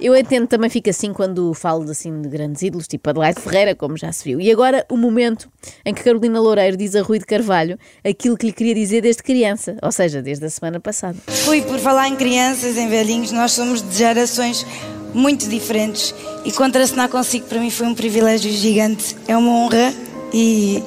Eu 0.00 0.14
entendo 0.16 0.46
também 0.46 0.70
fico 0.70 0.88
assim 0.90 1.12
quando 1.12 1.52
falo 1.52 1.88
assim 1.90 2.20
de 2.22 2.28
grandes 2.28 2.62
ídolos, 2.62 2.86
tipo 2.86 3.08
Adelaide 3.10 3.40
Ferreira, 3.40 3.74
como 3.74 3.96
já 3.96 4.12
se 4.12 4.22
viu. 4.24 4.40
E 4.40 4.52
agora 4.52 4.86
o 4.88 4.96
momento 4.96 5.48
em 5.84 5.92
que 5.92 6.04
Carolina 6.04 6.40
Loureiro 6.40 6.76
diz 6.76 6.94
a 6.94 7.02
Rui 7.02 7.18
de 7.18 7.24
Carvalho 7.26 7.76
aquilo 8.04 8.36
que 8.36 8.46
lhe 8.46 8.52
queria 8.52 8.74
dizer 8.74 9.00
desde 9.00 9.22
criança, 9.22 9.76
ou 9.82 9.90
seja, 9.90 10.22
desde 10.22 10.44
a 10.44 10.50
semana 10.50 10.78
passada. 10.78 11.16
Fui 11.26 11.60
por 11.62 11.78
falar 11.80 12.08
em 12.08 12.14
crianças, 12.14 12.76
em 12.76 12.88
velhinhos, 12.88 13.32
nós 13.32 13.50
somos 13.52 13.82
de 13.82 13.96
gerações 13.96 14.64
muito 15.14 15.48
diferentes 15.48 16.14
e 16.44 16.52
contracenar 16.52 17.08
consigo 17.08 17.46
para 17.46 17.60
mim 17.60 17.70
foi 17.70 17.86
um 17.86 17.94
privilégio 17.94 18.50
gigante, 18.50 19.16
é 19.26 19.36
uma 19.36 19.50
honra 19.50 19.94
e, 20.32 20.82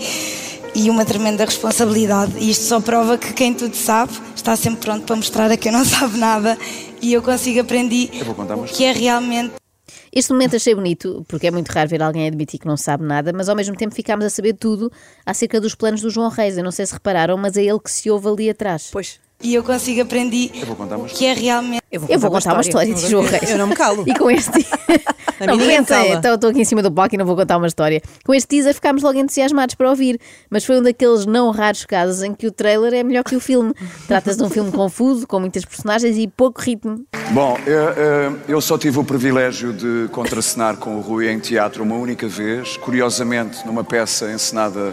e 0.76 0.90
uma 0.90 1.06
tremenda 1.06 1.46
responsabilidade. 1.46 2.34
E 2.38 2.52
isto 2.52 2.66
só 2.66 2.80
prova 2.80 3.18
que 3.18 3.34
quem 3.34 3.54
tudo 3.54 3.76
sabe 3.76 4.12
está 4.36 4.56
sempre 4.56 4.82
pronto 4.82 5.06
para 5.06 5.16
mostrar 5.16 5.50
a 5.50 5.58
quem 5.58 5.72
não 5.72 5.84
sabe 5.86 6.18
nada 6.18 6.58
e 7.02 7.14
eu 7.14 7.22
consigo 7.22 7.62
aprender 7.62 8.10
o 8.58 8.64
que 8.64 8.84
é 8.84 8.92
realmente 8.92 9.54
Este 10.12 10.32
momento 10.32 10.56
achei 10.56 10.74
bonito, 10.74 11.24
porque 11.28 11.48
é 11.48 11.52
muito 11.52 11.70
raro 11.70 11.90
ver 11.90 12.02
alguém 12.02 12.28
admitir 12.28 12.60
que 12.60 12.68
não 12.68 12.78
sabe 12.78 13.04
nada, 13.04 13.32
mas 13.34 13.50
ao 13.50 13.56
mesmo 13.56 13.76
tempo 13.76 13.94
ficámos 13.94 14.26
a 14.26 14.30
saber 14.30 14.54
tudo 14.54 14.92
acerca 15.26 15.62
dos 15.62 15.76
planos 15.76 16.02
do 16.02 16.10
João 16.10 16.30
Reis. 16.30 16.58
Eu 16.58 16.64
não 16.64 16.72
sei 16.72 16.86
se 16.86 16.94
repararam, 16.94 17.38
mas 17.38 17.56
é 17.56 17.64
ele 17.64 17.80
que 17.80 17.92
se 17.92 18.10
ouve 18.10 18.28
ali 18.28 18.50
atrás. 18.50 18.90
Pois. 18.92 19.20
E 19.44 19.54
eu 19.54 19.64
consigo 19.64 20.02
aprender 20.02 20.52
o 20.68 21.06
que 21.06 21.26
é 21.26 21.34
realmente 21.34 21.82
Eu 21.92 22.02
vou 22.02 22.10
Eu 22.10 22.20
vou 22.20 22.32
contar 22.32 22.54
uma 22.54 22.62
história 22.62 22.94
de 22.94 23.08
João 23.10 23.24
Reis. 23.24 23.50
Eu 23.52 23.58
não 23.58 23.68
me 23.68 23.76
calo. 23.76 24.04
E 24.08 24.14
com 24.14 24.30
este. 24.32 24.66
A 25.40 25.46
não, 25.46 25.56
pensei, 25.60 26.14
então 26.14 26.34
estou 26.34 26.50
aqui 26.50 26.62
em 26.62 26.66
cima 26.66 26.82
do 26.82 26.92
palco 26.92 27.14
e 27.14 27.18
não 27.18 27.24
vou 27.26 27.36
contar 27.36 27.58
uma 27.58 27.68
história. 27.68 28.02
Com 28.26 28.34
este 28.34 28.48
teaser 28.48 28.74
ficámos 28.74 29.04
logo 29.04 29.20
entusiasmados 29.20 29.76
para 29.76 29.88
ouvir, 29.88 30.20
mas 30.50 30.66
foi 30.66 30.80
um 30.80 30.82
daqueles 30.82 31.28
não 31.28 31.52
raros 31.52 31.86
casos 31.86 32.24
em 32.24 32.34
que 32.34 32.48
o 32.48 32.52
trailer 32.52 32.92
é 32.96 33.04
melhor 33.04 33.24
que 33.24 33.36
o 33.36 33.40
filme. 33.40 33.72
Trata-se 34.08 34.36
de 34.40 34.44
um 34.44 34.50
filme 34.50 34.72
confuso, 34.72 35.28
com 35.28 35.40
muitas 35.40 35.64
personagens 35.64 36.18
e 36.18 36.28
pouco 36.28 36.60
ritmo. 36.60 37.06
Bom, 37.30 37.56
eu, 37.68 37.74
eu- 37.76 38.40
eu 38.48 38.62
só 38.62 38.80
tive 38.80 38.98
o 38.98 39.04
privilégio 39.04 39.72
de 39.72 40.10
contracenar 40.12 40.78
com 40.78 40.96
o 40.98 41.02
Rui 41.02 41.30
em 41.30 41.38
teatro 41.38 41.84
uma 41.84 41.96
única 41.96 42.28
vez, 42.28 42.76
curiosamente 42.78 43.64
numa 43.64 43.84
peça 43.84 44.32
encenada 44.32 44.92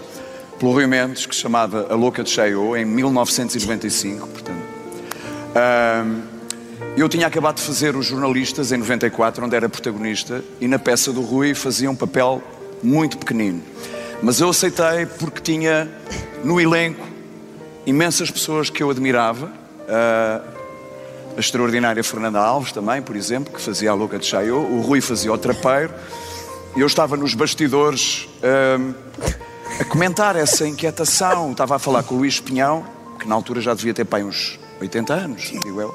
pelo 0.59 0.73
Rui 0.73 0.87
Mendes, 0.87 1.27
que 1.27 1.35
se 1.35 1.41
chamava 1.41 1.87
A 1.91 1.95
Louca 1.95 2.23
de 2.23 2.31
Cheio, 2.31 2.77
em 2.77 2.85
1995, 2.85 4.27
portanto. 4.29 4.63
Ahm, 5.55 6.23
eu 6.97 7.09
tinha 7.09 7.27
acabado 7.27 7.57
de 7.57 7.63
fazer 7.63 7.97
os 7.97 8.07
jornalistas 8.07 8.73
em 8.73 8.77
94, 8.77 9.45
onde 9.45 9.57
era 9.57 9.69
protagonista, 9.69 10.43
e 10.61 10.69
na 10.69 10.79
peça 10.79 11.13
do 11.13 11.21
Rui 11.21 11.55
fazia 11.55 11.91
um 11.91 11.97
papel 11.97 12.43
muito 12.83 13.19
pequenino. 13.19 13.63
Mas 14.23 14.41
eu 14.41 14.49
aceitei 14.49 15.07
porque 15.19 15.41
tinha 15.41 15.89
no 16.45 16.61
elenco 16.61 17.07
imensas 17.87 18.31
pessoas 18.31 18.71
que 18.71 18.83
eu 18.83 18.91
admirava. 18.91 19.53
ah, 19.89 20.41
a 21.37 21.41
extraordinária 21.41 22.03
Fernanda 22.05 22.39
Alves 22.39 22.71
também, 22.71 23.03
por 23.03 23.17
exemplo, 23.17 23.53
que 23.53 23.61
fazia 23.61 23.91
a 23.91 23.95
Louca 23.95 24.19
de 24.21 24.25
Chayo, 24.25 24.57
o 24.57 24.81
Rui 24.81 25.01
fazia 25.01 25.33
o 25.33 25.37
Trapeiro, 25.37 25.93
eu 26.77 26.87
estava 26.87 27.17
nos 27.17 27.35
bastidores 27.35 28.29
ahm, 28.41 28.93
a 29.81 29.85
comentar 29.85 30.37
essa 30.37 30.67
inquietação, 30.67 31.53
estava 31.53 31.77
a 31.77 31.79
falar 31.79 32.03
com 32.03 32.15
o 32.15 32.19
Luís 32.19 32.41
Pinhão, 32.41 32.85
que 33.19 33.29
na 33.29 33.35
altura 33.35 33.61
já 33.61 33.75
devia 33.75 33.93
ter 33.93 34.05
pai 34.05 34.23
uns 34.23 34.59
80 34.81 35.13
anos, 35.13 35.43
digo 35.51 35.81
eu, 35.81 35.95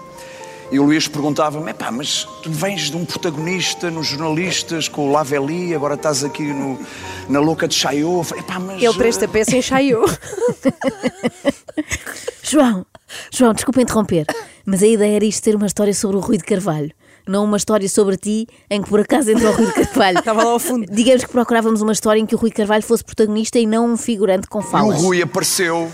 e 0.71 0.79
o 0.79 0.83
Luís 0.83 1.07
perguntava-me, 1.07 1.71
"Epá, 1.71 1.91
mas 1.91 2.25
tu 2.43 2.51
vens 2.51 2.91
de 2.91 2.97
um 2.97 3.05
protagonista 3.05 3.89
nos 3.89 4.07
jornalistas 4.07 4.87
com 4.87 5.07
o 5.07 5.11
Laveli, 5.11 5.73
agora 5.73 5.95
estás 5.95 6.23
aqui 6.23 6.43
no, 6.43 6.79
na 7.27 7.39
Louca 7.39 7.67
de 7.67 7.75
Chayo, 7.75 8.19
Eu 8.19 8.23
falei, 8.23 8.43
"Epá, 8.43 8.59
mas... 8.59 8.81
Ele 8.81 8.93
para 8.93 9.07
esta 9.07 9.27
peça 9.27 9.55
ensaiou. 9.55 10.05
João, 12.43 12.85
João, 13.31 13.53
desculpa 13.53 13.81
interromper, 13.81 14.25
mas 14.65 14.83
a 14.83 14.87
ideia 14.87 15.15
era 15.15 15.25
isto 15.25 15.43
ser 15.43 15.55
uma 15.55 15.67
história 15.67 15.93
sobre 15.93 16.17
o 16.17 16.19
Rui 16.19 16.37
de 16.37 16.43
Carvalho. 16.43 16.91
Não 17.29 17.43
uma 17.43 17.57
história 17.57 17.87
sobre 17.87 18.17
ti 18.17 18.47
em 18.71 18.81
que 18.81 18.89
por 18.89 19.01
acaso 19.01 19.29
entrou 19.29 19.53
o 19.53 19.55
Rui 19.55 19.67
de 19.67 19.73
Carvalho. 19.73 20.17
Estava 20.19 20.43
lá 20.43 20.49
ao 20.49 20.57
fundo. 20.57 20.91
Digamos 20.91 21.23
que 21.23 21.31
procurávamos 21.31 21.79
uma 21.79 21.91
história 21.91 22.19
em 22.19 22.25
que 22.25 22.33
o 22.33 22.37
Rui 22.39 22.49
de 22.49 22.55
Carvalho 22.55 22.81
fosse 22.81 23.03
protagonista 23.03 23.59
e 23.59 23.67
não 23.67 23.93
um 23.93 23.95
figurante 23.95 24.47
com 24.47 24.59
E 24.59 24.63
o 24.63 24.65
falas. 24.65 24.99
Rui 24.99 25.21
apareceu. 25.21 25.91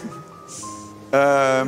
ah, 1.11 1.67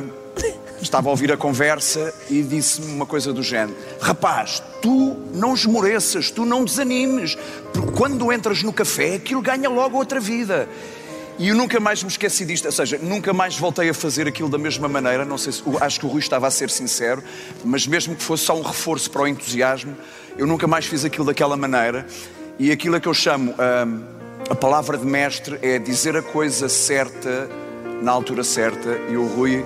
estava 0.81 1.09
a 1.09 1.11
ouvir 1.11 1.33
a 1.33 1.37
conversa 1.37 2.13
e 2.29 2.41
disse-me 2.41 2.93
uma 2.93 3.05
coisa 3.05 3.33
do 3.33 3.43
género: 3.43 3.75
Rapaz, 3.99 4.63
tu 4.81 5.17
não 5.33 5.53
esmoreças, 5.53 6.31
tu 6.31 6.45
não 6.45 6.63
desanimes, 6.63 7.37
porque 7.73 7.91
quando 7.91 8.31
entras 8.31 8.63
no 8.63 8.71
café 8.71 9.15
aquilo 9.15 9.41
ganha 9.41 9.69
logo 9.69 9.97
outra 9.97 10.21
vida. 10.21 10.69
E 11.39 11.49
eu 11.49 11.55
nunca 11.55 11.79
mais 11.79 12.01
me 12.01 12.09
esqueci 12.09 12.45
disto, 12.45 12.65
ou 12.65 12.71
seja, 12.71 12.97
nunca 13.01 13.31
mais 13.31 13.55
voltei 13.57 13.89
a 13.89 13.93
fazer 13.93 14.27
aquilo 14.27 14.49
da 14.49 14.57
mesma 14.57 14.87
maneira. 14.87 15.23
Não 15.23 15.37
sei 15.37 15.51
se, 15.53 15.61
acho 15.81 15.99
que 15.99 16.05
o 16.05 16.09
Rui 16.09 16.19
estava 16.19 16.47
a 16.47 16.51
ser 16.51 16.69
sincero, 16.71 17.23
mas 17.63 17.85
mesmo 17.85 18.15
que 18.15 18.23
fosse 18.23 18.45
só 18.45 18.57
um 18.57 18.63
reforço 18.63 19.11
para 19.11 19.21
o 19.21 19.27
entusiasmo, 19.27 19.95
eu 20.35 20.47
nunca 20.47 20.65
mais 20.65 20.85
fiz 20.87 21.05
aquilo 21.05 21.25
daquela 21.25 21.55
maneira. 21.55 22.07
E 22.57 22.71
aquilo 22.71 22.95
é 22.95 22.99
que 22.99 23.07
eu 23.07 23.13
chamo 23.13 23.51
hum, 23.53 24.03
a 24.49 24.55
palavra 24.55 24.97
de 24.97 25.05
mestre 25.05 25.59
é 25.61 25.77
dizer 25.77 26.17
a 26.17 26.23
coisa 26.23 26.67
certa 26.67 27.47
na 28.01 28.11
altura 28.11 28.43
certa. 28.43 28.97
E 29.09 29.15
o 29.15 29.27
Rui 29.27 29.63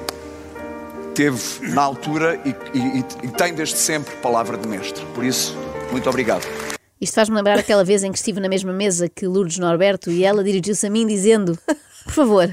teve 1.15 1.39
na 1.69 1.81
altura 1.83 2.37
e, 2.43 2.49
e- 2.77 3.05
e 3.23 3.27
tem 3.29 3.53
desde 3.53 3.77
sempre 3.77 4.13
palavra 4.17 4.57
de 4.57 4.67
mestre. 4.67 5.05
Por 5.15 5.23
isso, 5.23 5.55
muito 5.89 6.09
obrigado. 6.09 6.45
Isto 7.01 7.15
faz-me 7.15 7.35
lembrar 7.35 7.57
aquela 7.57 7.83
vez 7.83 8.03
em 8.03 8.11
que 8.11 8.17
estive 8.19 8.39
na 8.39 8.47
mesma 8.47 8.71
mesa 8.71 9.09
que 9.09 9.25
Lourdes 9.25 9.57
Norberto 9.57 10.11
e 10.11 10.23
ela 10.23 10.43
dirigiu-se 10.43 10.85
a 10.85 10.89
mim 10.89 11.07
dizendo: 11.07 11.57
Por 12.03 12.13
favor, 12.13 12.47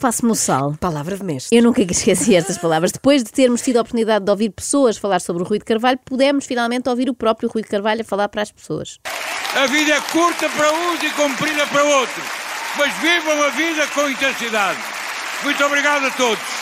passe-me 0.00 0.32
o 0.32 0.34
sal. 0.34 0.74
Palavra 0.80 1.18
de 1.18 1.22
mestre. 1.22 1.54
Eu 1.54 1.62
nunca 1.62 1.82
esqueci 1.82 2.34
estas 2.34 2.56
palavras. 2.56 2.92
Depois 2.92 3.22
de 3.22 3.30
termos 3.30 3.60
tido 3.60 3.76
a 3.76 3.82
oportunidade 3.82 4.24
de 4.24 4.30
ouvir 4.30 4.48
pessoas 4.48 4.96
falar 4.96 5.20
sobre 5.20 5.42
o 5.42 5.46
Rui 5.46 5.58
de 5.58 5.66
Carvalho, 5.66 5.98
pudemos 6.02 6.46
finalmente 6.46 6.88
ouvir 6.88 7.10
o 7.10 7.14
próprio 7.14 7.50
Rui 7.50 7.62
de 7.62 7.68
Carvalho 7.68 8.00
a 8.00 8.04
falar 8.04 8.30
para 8.30 8.40
as 8.40 8.50
pessoas. 8.50 8.98
A 9.54 9.66
vida 9.66 9.92
é 9.92 10.00
curta 10.00 10.48
para 10.48 10.72
uns 10.72 11.02
e 11.02 11.10
comprida 11.10 11.66
para 11.66 11.84
outros. 11.84 12.24
Mas 12.78 12.94
vivam 12.98 13.42
a 13.42 13.50
vida 13.50 13.86
com 13.88 14.08
intensidade. 14.08 14.78
Muito 15.44 15.62
obrigado 15.62 16.06
a 16.06 16.10
todos. 16.12 16.57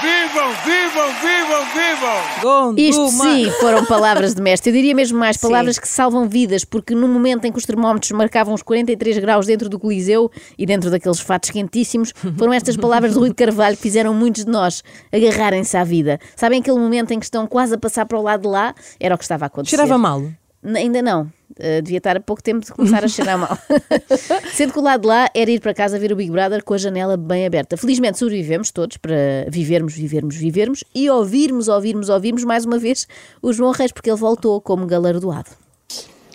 Vivam, 0.00 0.52
vivam, 0.64 1.08
vivam, 1.20 1.64
vivam! 1.74 2.74
Isto 2.76 3.08
sim 3.08 3.50
foram 3.60 3.84
palavras 3.84 4.32
de 4.32 4.40
mestre. 4.40 4.70
Eu 4.70 4.74
diria 4.74 4.94
mesmo 4.94 5.18
mais 5.18 5.36
palavras 5.36 5.76
que 5.76 5.88
salvam 5.88 6.28
vidas, 6.28 6.64
porque 6.64 6.94
no 6.94 7.08
momento 7.08 7.46
em 7.46 7.52
que 7.52 7.58
os 7.58 7.66
termómetros 7.66 8.12
marcavam 8.12 8.54
os 8.54 8.62
43 8.62 9.18
graus 9.18 9.46
dentro 9.46 9.68
do 9.68 9.76
Coliseu 9.76 10.30
e 10.56 10.64
dentro 10.64 10.88
daqueles 10.88 11.18
fatos 11.18 11.50
quentíssimos, 11.50 12.12
foram 12.36 12.52
estas 12.52 12.76
palavras 12.76 13.12
de 13.14 13.18
Rui 13.18 13.30
de 13.30 13.34
Carvalho 13.34 13.76
que 13.76 13.82
fizeram 13.82 14.14
muitos 14.14 14.44
de 14.44 14.50
nós 14.50 14.84
agarrarem-se 15.12 15.76
à 15.76 15.82
vida. 15.82 16.20
Sabem 16.36 16.60
aquele 16.60 16.78
momento 16.78 17.10
em 17.10 17.18
que 17.18 17.24
estão 17.24 17.46
quase 17.46 17.74
a 17.74 17.78
passar 17.78 18.06
para 18.06 18.18
o 18.18 18.22
lado 18.22 18.42
de 18.42 18.48
lá? 18.48 18.74
Era 19.00 19.16
o 19.16 19.18
que 19.18 19.24
estava 19.24 19.46
a 19.46 19.48
acontecer. 19.48 19.76
Cheirava 19.76 19.98
mal? 19.98 20.22
Ainda 20.64 21.00
não. 21.00 21.30
Uh, 21.52 21.82
devia 21.82 21.98
estar 21.98 22.16
a 22.16 22.20
pouco 22.20 22.42
tempo 22.42 22.64
de 22.64 22.72
começar 22.72 23.04
a 23.04 23.08
cheirar 23.08 23.38
mal. 23.38 23.58
Sendo 24.54 24.72
que 24.72 24.78
o 24.78 24.82
lado 24.82 25.02
de 25.02 25.06
lá 25.06 25.28
era 25.34 25.50
ir 25.50 25.60
para 25.60 25.72
casa 25.72 25.98
ver 25.98 26.12
o 26.12 26.16
Big 26.16 26.30
Brother 26.30 26.62
com 26.62 26.74
a 26.74 26.78
janela 26.78 27.16
bem 27.16 27.46
aberta. 27.46 27.76
Felizmente 27.76 28.18
sobrevivemos 28.18 28.70
todos 28.70 28.96
para 28.96 29.16
vivermos, 29.48 29.94
vivermos, 29.94 30.36
vivermos 30.36 30.84
e 30.94 31.08
ouvirmos, 31.08 31.68
ouvirmos, 31.68 32.08
ouvirmos 32.08 32.44
mais 32.44 32.64
uma 32.64 32.78
vez 32.78 33.06
o 33.40 33.52
João 33.52 33.72
Reis, 33.72 33.92
porque 33.92 34.10
ele 34.10 34.18
voltou 34.18 34.60
como 34.60 34.86
galardoado. 34.86 35.50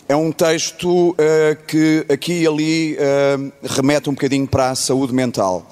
É 0.07 0.15
um 0.15 0.31
texto 0.31 1.15
eh, 1.17 1.57
que 1.65 2.05
aqui 2.09 2.41
e 2.41 2.47
ali 2.47 2.97
eh, 2.99 3.37
remete 3.63 4.09
um 4.09 4.13
bocadinho 4.13 4.45
para 4.45 4.71
a 4.71 4.75
saúde 4.75 5.13
mental. 5.13 5.65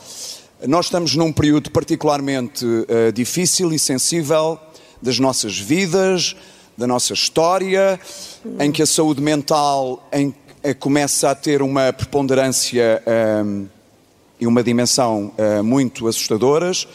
Nós 0.65 0.85
estamos 0.85 1.15
num 1.15 1.33
período 1.33 1.71
particularmente 1.71 2.65
difícil 3.13 3.73
e 3.73 3.79
sensível 3.79 4.59
das 5.01 5.17
nossas 5.17 5.57
vidas, 5.57 6.35
da 6.81 6.87
nossa 6.87 7.13
história, 7.13 7.97
em 8.59 8.71
que 8.71 8.81
a 8.81 8.85
saúde 8.85 9.21
mental 9.21 10.05
em- 10.11 10.33
eh, 10.63 10.73
começa 10.73 11.29
a 11.29 11.35
ter 11.35 11.61
uma 11.61 11.93
preponderância 11.93 13.01
eh, 13.05 13.43
e 14.39 14.47
uma 14.47 14.61
dimensão 14.63 15.31
eh, 15.37 15.61
muito 15.61 16.07
assustadoras. 16.07 16.87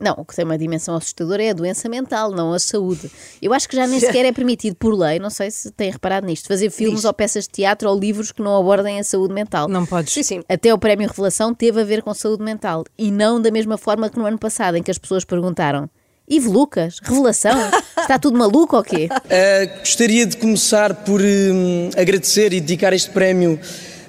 Não, 0.00 0.14
o 0.18 0.24
que 0.24 0.34
tem 0.34 0.44
uma 0.44 0.58
dimensão 0.58 0.96
assustadora 0.96 1.40
é 1.42 1.50
a 1.50 1.52
doença 1.52 1.88
mental, 1.88 2.32
não 2.32 2.52
a 2.52 2.58
saúde. 2.58 3.08
Eu 3.40 3.52
acho 3.54 3.68
que 3.68 3.76
já 3.76 3.86
nem 3.86 4.00
sequer 4.00 4.24
é 4.24 4.32
permitido 4.32 4.74
por 4.74 4.92
lei, 4.92 5.20
não 5.20 5.30
sei 5.30 5.52
se 5.52 5.70
têm 5.70 5.88
reparado 5.90 6.26
nisto, 6.26 6.48
fazer 6.48 6.68
filmes 6.70 7.04
ou 7.04 7.12
peças 7.14 7.44
de 7.44 7.50
teatro 7.50 7.88
ou 7.88 7.96
livros 7.96 8.32
que 8.32 8.42
não 8.42 8.56
abordem 8.58 8.98
a 8.98 9.04
saúde 9.04 9.32
mental. 9.32 9.68
Não 9.68 9.86
podes. 9.86 10.12
Sim, 10.12 10.22
sim. 10.24 10.42
Até 10.48 10.74
o 10.74 10.78
Prémio 10.78 11.06
Revelação 11.08 11.54
teve 11.54 11.80
a 11.80 11.84
ver 11.84 12.02
com 12.02 12.12
saúde 12.12 12.42
mental 12.42 12.84
e 12.98 13.10
não 13.12 13.40
da 13.40 13.52
mesma 13.52 13.78
forma 13.78 14.10
que 14.10 14.18
no 14.18 14.26
ano 14.26 14.36
passado, 14.38 14.76
em 14.76 14.82
que 14.82 14.90
as 14.90 14.98
pessoas 14.98 15.24
perguntaram: 15.24 15.88
Ivo 16.28 16.50
Lucas, 16.50 17.00
revelação? 17.02 17.52
Está 18.00 18.18
tudo 18.18 18.38
maluco 18.38 18.76
ou 18.76 18.82
quê? 18.82 19.08
Uh, 19.12 19.78
gostaria 19.80 20.24
de 20.24 20.38
começar 20.38 20.94
por 20.94 21.20
hum, 21.20 21.90
agradecer 21.94 22.54
e 22.54 22.60
dedicar 22.60 22.94
este 22.94 23.10
prémio 23.10 23.60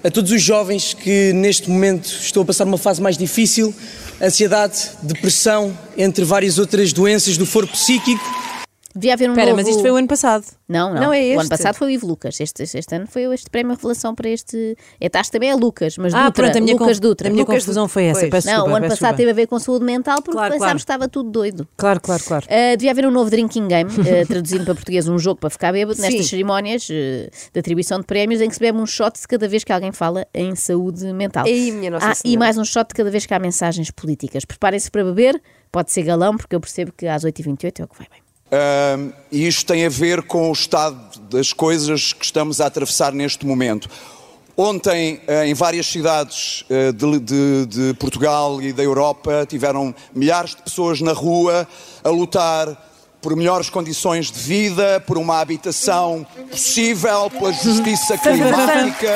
a 0.01 0.09
todos 0.09 0.31
os 0.31 0.41
jovens 0.41 0.93
que 0.93 1.33
neste 1.33 1.69
momento 1.69 2.05
estão 2.05 2.43
a 2.43 2.45
passar 2.45 2.63
uma 2.63 2.77
fase 2.77 3.01
mais 3.01 3.17
difícil, 3.17 3.75
ansiedade, 4.21 4.91
depressão, 5.01 5.77
entre 5.97 6.23
várias 6.23 6.57
outras 6.57 6.93
doenças 6.93 7.37
do 7.37 7.45
foro 7.45 7.67
psíquico. 7.67 8.23
Devia 8.95 9.13
haver 9.13 9.29
um 9.29 9.33
Espera, 9.33 9.51
novo... 9.51 9.57
mas 9.61 9.67
isto 9.67 9.81
foi 9.81 9.91
o 9.91 9.95
ano 9.97 10.07
passado. 10.07 10.45
Não, 10.69 10.93
não. 10.93 11.01
Não, 11.01 11.13
é 11.13 11.27
O 11.29 11.31
ano 11.33 11.41
este. 11.41 11.49
passado 11.49 11.75
foi 11.75 11.87
o 11.87 11.89
Ivo 11.89 12.07
Lucas. 12.07 12.39
Este, 12.39 12.63
este 12.63 12.95
ano 12.95 13.05
foi 13.07 13.23
este 13.33 13.49
prémio 13.49 13.73
Revelação 13.75 14.15
para 14.15 14.29
este. 14.29 14.77
É 15.01 15.09
taxa 15.09 15.31
também 15.31 15.49
é 15.49 15.55
Lucas, 15.55 15.97
mas 15.97 16.13
Ah, 16.13 16.25
Dutra. 16.27 16.43
pronto, 16.45 16.57
a 16.57 16.61
minha, 16.61 16.73
Lucas 16.73 16.87
conf- 16.87 16.99
Dutra. 17.01 17.27
a 17.27 17.31
minha 17.31 17.43
Lucas 17.43 17.63
confusão 17.63 17.87
foi 17.89 18.05
essa. 18.05 18.19
Pois. 18.21 18.31
Peço 18.31 18.47
Não, 18.47 18.53
desculpa, 18.53 18.71
o 18.71 18.75
ano 18.77 18.85
peço 18.85 18.95
passado 18.99 19.09
desculpa. 19.11 19.17
teve 19.17 19.31
a 19.31 19.33
ver 19.33 19.47
com 19.47 19.59
saúde 19.59 19.85
mental 19.85 20.15
porque 20.21 20.31
Claro, 20.31 20.53
pensámos 20.53 20.59
claro. 20.63 20.75
que 20.77 20.81
estava 20.81 21.07
tudo 21.09 21.29
doido. 21.29 21.67
Claro, 21.75 21.99
claro, 21.99 22.23
claro. 22.23 22.45
Uh, 22.45 22.77
devia 22.77 22.91
haver 22.91 23.05
um 23.05 23.11
novo 23.11 23.29
drinking 23.29 23.67
game, 23.67 23.89
uh, 23.91 24.25
traduzindo 24.27 24.63
para 24.65 24.75
português 24.75 25.07
um 25.07 25.19
jogo 25.19 25.39
para 25.41 25.49
ficar 25.49 25.71
bêbado, 25.73 25.99
nestas 26.01 26.21
Sim. 26.23 26.29
cerimónias 26.29 26.87
uh, 26.89 26.93
de 27.53 27.59
atribuição 27.59 27.99
de 27.99 28.05
prémios, 28.05 28.39
em 28.41 28.47
que 28.47 28.55
se 28.55 28.61
bebe 28.61 28.77
um 28.77 28.85
shot 28.85 29.19
de 29.19 29.27
cada 29.27 29.47
vez 29.47 29.63
que 29.63 29.73
alguém 29.73 29.91
fala 29.91 30.25
em 30.33 30.55
saúde 30.55 31.05
mental. 31.13 31.45
Ei, 31.45 31.71
minha 31.71 31.91
Nossa 31.91 32.11
ah, 32.11 32.13
e 32.23 32.37
mais 32.37 32.57
um 32.57 32.63
shot 32.63 32.87
de 32.87 32.93
cada 32.95 33.11
vez 33.11 33.25
que 33.25 33.33
há 33.33 33.39
mensagens 33.39 33.91
políticas. 33.91 34.45
Preparem-se 34.45 34.89
para 34.89 35.03
beber, 35.03 35.41
pode 35.71 35.91
ser 35.91 36.03
galão, 36.03 36.37
porque 36.37 36.55
eu 36.55 36.59
percebo 36.61 36.93
que 36.97 37.05
às 37.07 37.23
8h28 37.25 37.81
é 37.81 37.83
o 37.83 37.87
que 37.87 37.97
vai 37.97 38.07
bem. 38.09 38.24
Ahm, 38.51 39.11
e 39.31 39.47
isto 39.47 39.65
tem 39.65 39.85
a 39.85 39.89
ver 39.89 40.21
com 40.23 40.49
o 40.49 40.53
estado 40.53 41.19
das 41.29 41.51
coisas 41.51 42.13
que 42.13 42.23
estamos 42.23 42.61
a 42.61 42.67
atravessar 42.67 43.11
neste 43.11 43.45
momento. 43.45 43.89
Ontem, 44.55 45.19
eh, 45.27 45.47
em 45.47 45.53
várias 45.53 45.87
cidades 45.87 46.63
eh, 46.69 46.91
de, 46.91 47.19
de- 47.19 47.65
de 47.65 47.93
Portugal 47.95 48.61
e 48.61 48.71
da 48.71 48.83
Europa, 48.83 49.45
tiveram 49.49 49.93
milhares 50.13 50.51
de 50.55 50.61
pessoas 50.61 51.01
na 51.01 51.11
rua 51.11 51.67
a 52.03 52.09
lutar 52.09 52.67
por 53.25 53.35
melhores 53.35 53.71
condições 53.71 54.29
de 54.29 54.37
vida, 54.39 55.03
por 55.07 55.17
uma 55.17 55.39
habitação 55.39 56.23
possível, 56.51 57.27
pela 57.31 57.51
justiça 57.51 58.15
climática. 58.19 59.15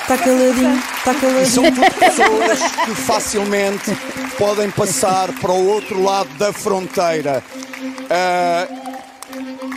Está 0.00 0.18
caladinho, 0.18 0.82
está 0.96 1.14
E 1.40 1.46
são 1.46 1.62
tudo 1.62 1.94
pessoas 1.94 2.58
que 2.86 2.94
facilmente 2.96 3.96
podem 4.36 4.68
passar 4.68 5.32
para 5.34 5.52
o 5.52 5.68
outro 5.68 6.02
lado 6.02 6.28
da 6.36 6.52
fronteira. 6.52 7.40
Ah, 8.10 8.66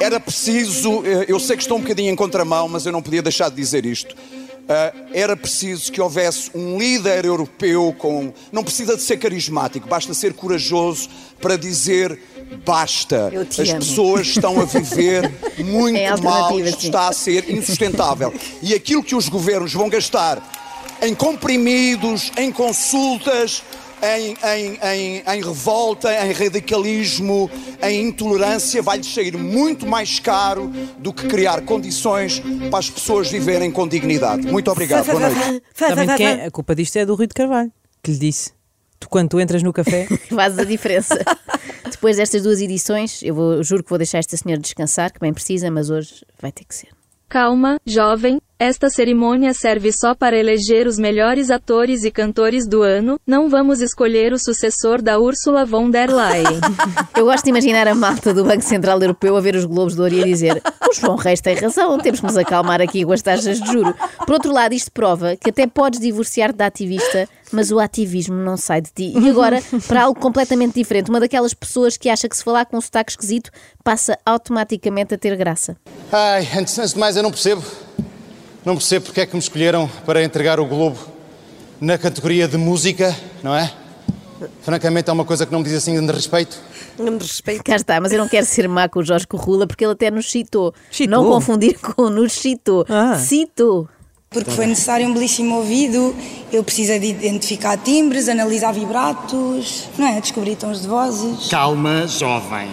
era 0.02 0.20
preciso, 0.20 1.04
eh, 1.06 1.26
eu 1.28 1.40
sei 1.40 1.58
que 1.58 1.62
estou 1.62 1.78
um 1.78 1.82
bocadinho 1.82 2.12
em 2.12 2.16
contramão, 2.16 2.68
mas 2.68 2.88
eu 2.88 2.92
não 2.92 3.04
podia 3.04 3.22
deixar 3.22 3.50
de 3.50 3.56
dizer 3.56 3.86
isto. 3.86 4.16
Ah, 4.70 4.94
era 5.14 5.38
preciso 5.38 5.90
que 5.92 6.02
houvesse 6.02 6.52
um 6.54 6.78
líder 6.78 7.24
europeu 7.24 7.96
com. 7.98 8.34
Não 8.52 8.64
precisa 8.64 8.98
de 8.98 9.02
ser 9.02 9.18
carismático, 9.18 9.88
basta 9.88 10.14
ser 10.14 10.34
corajoso 10.34 11.10
para 11.40 11.58
dizer 11.58 12.20
basta. 12.66 13.28
As 13.28 13.70
amo. 13.70 13.80
pessoas 13.80 14.28
estão 14.28 14.60
a 14.60 14.66
viver 14.66 15.32
muito 15.64 15.98
É 15.98 16.10
mal, 16.18 16.44
alternativa, 16.44 16.70
isto 16.70 16.86
está 16.86 17.08
a 17.08 17.14
ser 17.14 17.50
insustentável. 17.50 18.34
E 18.62 18.74
aquilo 18.74 19.04
que 19.04 19.16
os 19.16 19.30
governos 19.30 19.74
vão 19.74 19.88
gastar 19.88 20.42
em 21.02 21.14
comprimidos, 21.16 22.32
em 22.38 22.52
consultas, 22.52 23.64
em, 24.01 24.36
em- 24.56 24.80
em- 24.84 25.24
em 25.25 25.42
revolta, 25.44 26.10
em 26.25 26.32
radicalismo, 26.32 27.50
em 27.82 28.08
intolerância, 28.08 28.82
vai-lhes 28.82 29.08
sair 29.13 29.38
muito 29.38 29.86
mais 29.88 30.20
caro 30.20 30.72
do 31.00 31.12
que 31.13 31.27
criar 31.27 31.62
condições 31.62 32.42
para 32.70 32.80
as 32.80 32.89
pessoas 32.89 33.30
viverem 33.32 33.72
com 33.72 33.88
dignidade. 33.88 34.46
Muito 34.48 34.70
obrigado. 34.72 35.06
Boa 35.08 35.20
noite. 35.30 35.63
De 36.06 36.16
quem 36.18 36.27
é? 36.27 36.46
A 36.46 36.51
culpa 36.51 36.75
disto 36.75 36.96
é 36.98 37.06
do 37.06 37.16
Rui 37.16 37.27
de 37.27 37.34
Carvalho, 37.34 37.72
que 38.04 38.12
lhe 38.12 38.18
disse. 38.20 38.51
Tu, 39.00 39.08
quando 39.10 39.30
tu 39.30 39.39
entras 39.39 39.62
no 39.62 39.72
café, 39.72 40.08
Fazes 40.30 40.58
a 40.60 40.63
diferença. 40.63 41.16
Depois 41.89 42.18
destas 42.18 42.44
duas 42.44 42.60
edições, 42.62 43.22
eu 43.24 43.34
vou- 43.36 43.63
juro 43.63 43.84
que 43.84 43.89
vou 43.89 43.98
deixar 43.98 44.18
esta 44.20 44.36
senhora 44.36 44.62
descansar, 44.62 45.12
que 45.12 45.20
bem 45.20 45.34
precisa, 45.34 45.70
mas 45.72 45.89
hoje 45.89 46.25
vai 46.42 46.51
ter 46.51 46.63
que 46.66 46.75
ser. 46.75 46.89
Calma, 47.30 47.80
jovem, 47.86 48.39
esta 48.60 48.90
cerimônia 48.90 49.54
serve 49.54 49.92
só 49.92 50.16
para 50.16 50.36
eleger 50.36 50.88
os 50.88 50.98
melhores 50.98 51.52
atores 51.52 52.04
e 52.04 52.10
cantores 52.10 52.68
do 52.68 52.82
ano, 52.82 53.20
não 53.26 53.50
vamos 53.50 53.82
escolher 53.82 54.34
o 54.34 54.40
sucessor 54.40 55.00
da 55.00 55.20
Ursula 55.20 55.64
von 55.64 55.92
der 55.92 56.10
Leyen. 56.10 56.60
Eu 57.16 57.26
gosto 57.26 57.44
de 57.44 57.52
imaginar 57.52 57.88
a 57.88 57.94
malta 57.94 58.34
do 58.34 58.44
Banco 58.44 58.64
Central 58.64 59.00
Europeu 59.00 59.38
a 59.38 59.42
ver 59.42 59.56
os 59.56 59.66
Globos 59.66 59.94
de 59.94 60.02
Ouro 60.02 60.14
e 60.16 60.24
a 60.24 60.26
dizer: 60.26 60.62
O 60.90 60.94
João 60.94 61.16
Reis 61.16 61.40
tem 61.40 61.56
razão, 61.56 62.00
temos 62.00 62.20
que 62.20 62.26
nos 62.26 62.38
acalmar 62.38 62.82
aqui 62.82 63.06
com 63.06 63.12
as 63.12 63.22
taxas 63.22 63.62
de 63.62 63.72
juro. 63.72 63.94
Por 64.26 64.34
outro 64.34 64.52
lado, 64.52 64.74
isto 64.74 64.92
prova 64.92 65.36
que 65.36 65.52
até 65.52 65.68
podes 65.68 66.00
divorciar-te 66.00 66.58
da 66.58 66.66
ativista, 66.66 67.30
mas 67.52 67.72
o 67.72 67.80
ativismo 67.80 68.36
não 68.36 68.58
sai 68.58 68.82
de 68.82 68.92
ti. 68.92 69.14
E 69.16 69.30
agora, 69.30 69.62
para 69.88 70.04
algo 70.04 70.20
completamente 70.20 70.74
diferente, 70.74 71.10
uma 71.10 71.20
daquelas 71.20 71.54
pessoas 71.54 71.96
que 71.96 72.10
acha 72.10 72.28
que 72.28 72.36
se 72.36 72.44
falar 72.44 72.66
com 72.66 72.78
um 72.78 72.82
sotaque 72.82 73.12
esquisito 73.12 73.52
passa 73.84 74.18
automaticamente 74.26 75.14
a 75.14 75.18
ter 75.18 75.36
graça. 75.36 75.78
Ai, 76.12 76.48
antes, 76.58 76.78
antes 76.80 76.94
de 76.94 77.00
mais, 77.00 77.16
eu 77.16 77.22
não 77.22 77.30
percebo. 77.32 77.64
Não 78.68 78.76
percebo 78.76 79.06
porque 79.06 79.22
é 79.22 79.26
que 79.26 79.34
me 79.34 79.40
escolheram 79.40 79.90
para 80.06 80.22
entregar 80.22 80.60
o 80.60 80.66
Globo 80.66 81.00
na 81.80 81.98
categoria 81.98 82.50
de 82.50 82.58
música, 82.58 83.16
não 83.42 83.56
é? 83.56 83.72
Francamente, 84.62 85.10
é 85.10 85.14
uma 85.14 85.24
coisa 85.24 85.46
que 85.46 85.54
não 85.54 85.60
me 85.60 85.66
diz 85.66 85.74
assim 85.76 86.06
de 86.06 86.12
respeito. 86.12 86.60
Não 87.00 87.14
me 87.14 87.18
respeito. 87.18 87.64
Cá 87.64 87.78
está, 87.78 88.02
mas 88.02 88.12
eu 88.12 88.18
não 88.18 88.28
quero 88.28 88.46
ser 88.46 88.68
má 88.68 88.90
com 88.90 89.00
o 89.00 89.04
Jorge 89.06 89.26
Corrula 89.26 89.66
porque 89.66 89.86
ele 89.86 89.94
até 89.94 90.12
nos 90.12 90.30
citou. 90.30 90.74
Citou? 90.92 91.10
Não 91.10 91.32
confundir 91.32 91.80
com 91.80 92.10
nos 92.10 92.34
citou. 92.34 92.86
Ah. 92.90 93.18
Citou. 93.18 93.88
Porque 94.30 94.52
foi 94.52 94.66
necessário 94.66 95.08
um 95.08 95.14
belíssimo 95.14 95.56
ouvido, 95.56 96.14
eu 96.52 96.62
precisei 96.62 97.00
de 97.00 97.08
identificar 97.08 97.78
timbres, 97.78 98.28
analisar 98.28 98.74
vibratos, 98.74 99.88
não 99.98 100.08
é? 100.08 100.20
Descobrir 100.20 100.58
tons 100.58 100.82
de 100.82 100.90
vozes. 100.90 101.48
Calma, 101.48 102.06
jovem. 102.06 102.68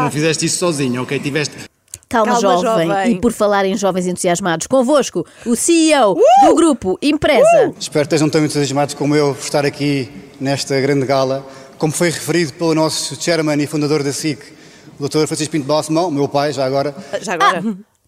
Não 0.00 0.10
fizeste 0.10 0.46
isso 0.46 0.56
sozinho, 0.56 1.02
ok? 1.02 1.20
Tiveste. 1.20 1.73
Calma, 2.14 2.40
Calma, 2.40 2.58
jovem. 2.62 2.86
jovem. 2.88 3.12
E 3.12 3.20
por 3.20 3.32
falar 3.32 3.64
em 3.64 3.76
jovens 3.76 4.06
entusiasmados, 4.06 4.66
convosco, 4.68 5.26
o 5.44 5.56
CEO 5.56 6.12
Uh! 6.12 6.46
do 6.48 6.54
grupo 6.54 6.96
Empresa. 7.02 7.72
Espero 7.78 8.06
que 8.06 8.14
estejam 8.14 8.28
tão 8.30 8.44
entusiasmados 8.44 8.94
como 8.94 9.16
eu 9.16 9.34
por 9.34 9.42
estar 9.42 9.66
aqui 9.66 10.08
nesta 10.40 10.80
grande 10.80 11.04
gala. 11.06 11.44
Como 11.76 11.92
foi 11.92 12.10
referido 12.10 12.52
pelo 12.52 12.72
nosso 12.74 13.20
chairman 13.20 13.60
e 13.60 13.66
fundador 13.66 14.02
da 14.04 14.12
SIC, 14.12 14.38
o 14.98 15.08
Dr. 15.08 15.26
Francisco 15.26 15.50
Pinto 15.50 15.66
Balsemão, 15.66 16.08
meu 16.10 16.28
pai, 16.28 16.52
já 16.52 16.64
agora. 16.64 16.94
Já 17.20 17.34
agora. 17.34 17.62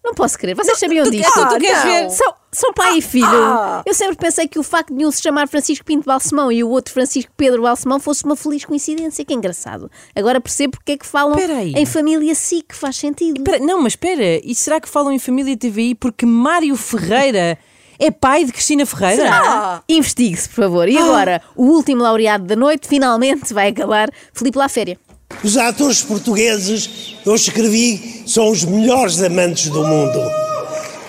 Não 0.07 0.13
posso 0.13 0.39
crer, 0.39 0.55
vocês 0.55 0.79
sabiam 0.79 1.03
tu- 1.03 1.11
disto? 1.11 1.37
ah, 1.37 1.47
tu 1.47 1.59
queres 1.59 1.83
ver? 1.83 2.09
São, 2.11 2.33
são 2.49 2.73
pai 2.73 2.97
e 2.99 3.01
filho. 3.01 3.27
ah. 3.27 3.81
Eu 3.85 3.93
sempre 3.93 4.15
pensei 4.15 4.47
que 4.47 4.57
o 4.57 4.63
facto 4.63 4.95
de 4.95 5.05
um 5.05 5.11
se 5.11 5.21
chamar 5.21 5.49
Francisco 5.49 5.83
Pinto 5.83 6.05
Balsemão 6.05 6.49
e 6.49 6.63
o 6.63 6.69
outro 6.69 6.93
Francisco 6.93 7.29
Pedro 7.35 7.61
Balsemão 7.63 7.99
fosse 7.99 8.23
uma 8.23 8.37
feliz 8.37 8.63
coincidência. 8.63 9.25
Que 9.25 9.33
engraçado. 9.33 9.91
Agora 10.15 10.39
percebo 10.39 10.77
porque 10.77 10.93
é 10.93 10.97
que 10.97 11.05
falam 11.05 11.37
Espera 11.37 11.57
aí. 11.57 11.73
em 11.75 11.85
família 11.85 12.33
SIC, 12.33 12.73
faz 12.73 12.95
sentido. 12.95 13.43
Não, 13.59 13.81
mas 13.81 13.93
espera, 13.93 14.39
e 14.43 14.55
será 14.55 14.79
que 14.79 14.87
falam 14.87 15.11
em 15.11 15.19
família 15.19 15.57
TVI 15.57 15.93
porque 15.95 16.25
Mário 16.25 16.77
Ferreira 16.77 17.57
é 17.99 18.09
pai 18.09 18.45
de 18.45 18.53
Cristina 18.53 18.85
Ferreira? 18.85 19.23
Será? 19.23 19.83
Investigue-se, 19.89 20.47
por 20.47 20.55
favor. 20.55 20.87
E 20.87 20.97
agora, 20.97 21.41
o 21.55 21.65
último 21.65 22.01
laureado 22.01 22.45
da 22.45 22.55
noite 22.55 22.87
finalmente 22.87 23.53
vai 23.53 23.69
acabar, 23.69 24.09
Filipe 24.33 24.57
Laféria. 24.57 24.97
Os 25.43 25.55
atores 25.57 26.01
portugueses, 26.01 27.15
eu 27.25 27.35
escrevi, 27.35 28.23
são 28.25 28.49
os 28.49 28.63
melhores 28.63 29.21
amantes 29.21 29.69
do 29.69 29.85
mundo. 29.85 30.19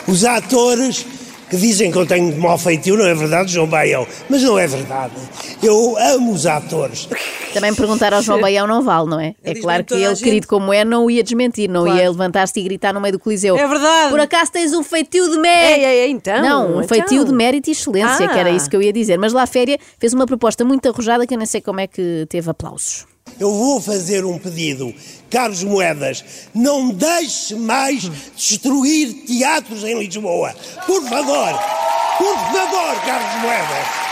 Os 0.06 0.24
atores 0.24 1.04
que 1.50 1.56
dizem 1.56 1.90
que 1.90 1.96
eu 1.96 2.04
tenho 2.06 2.30
de 2.30 2.38
mau 2.38 2.58
feitio, 2.58 2.94
não 2.96 3.06
é 3.06 3.14
verdade, 3.14 3.50
João 3.52 3.66
Baião? 3.66 4.06
Mas 4.28 4.42
não 4.42 4.58
é 4.58 4.66
verdade. 4.66 5.14
Eu 5.62 5.96
amo 5.96 6.32
os 6.32 6.44
atores. 6.46 7.08
Também 7.54 7.74
perguntar 7.74 8.12
ao 8.12 8.20
João 8.20 8.38
Baião 8.38 8.66
não 8.66 8.82
vale, 8.82 9.08
não 9.08 9.18
é? 9.18 9.34
É 9.42 9.54
diz 9.54 9.62
claro 9.62 9.82
que 9.82 9.94
ele, 9.94 10.14
querido 10.16 10.46
como 10.46 10.74
é, 10.74 10.84
não 10.84 11.06
o 11.06 11.10
ia 11.10 11.22
desmentir, 11.22 11.66
não 11.70 11.84
Claro. 11.84 11.98
ia 11.98 12.10
levantar-se 12.10 12.60
e 12.60 12.62
gritar 12.62 12.92
no 12.92 13.00
meio 13.00 13.12
do 13.12 13.18
Coliseu. 13.18 13.56
É 13.56 13.66
verdade. 13.66 14.10
Por 14.10 14.20
acaso 14.20 14.52
tens 14.52 14.74
um 14.74 14.82
feitio 14.82 15.30
de 15.30 15.38
mérito. 15.38 15.80
Ei, 15.80 15.84
ei, 15.86 16.00
ei, 16.04 16.10
então, 16.10 16.42
Não, 16.42 16.66
um 16.66 16.82
então. 16.82 16.88
feitio 16.88 17.24
de 17.24 17.32
mérito 17.32 17.70
e 17.70 17.72
excelência, 17.72 18.26
Ah. 18.26 18.28
que 18.28 18.38
era 18.38 18.50
isso 18.50 18.68
que 18.68 18.76
eu 18.76 18.82
ia 18.82 18.92
dizer. 18.92 19.18
Mas 19.18 19.32
lá 19.32 19.44
a 19.44 19.46
Féria 19.46 19.78
fez 19.98 20.12
uma 20.12 20.26
proposta 20.26 20.66
muito 20.66 20.86
arrojada 20.86 21.26
que 21.26 21.32
eu 21.32 21.38
nem 21.38 21.46
sei 21.46 21.62
como 21.62 21.80
é 21.80 21.86
que 21.86 22.26
teve 22.28 22.50
aplausos. 22.50 23.06
Eu 23.40 23.52
vou 23.52 23.80
fazer 23.80 24.24
um 24.24 24.38
pedido. 24.38 24.92
Carlos 25.30 25.62
Moedas, 25.62 26.24
não 26.54 26.90
deixe 26.90 27.54
mais 27.54 28.02
destruir 28.34 29.12
teatros 29.26 29.84
em 29.84 29.98
Lisboa. 29.98 30.54
Por 30.86 31.02
favor, 31.02 31.52
por 32.18 32.36
favor, 32.36 33.00
Carlos 33.04 33.42
Moedas. 33.42 34.08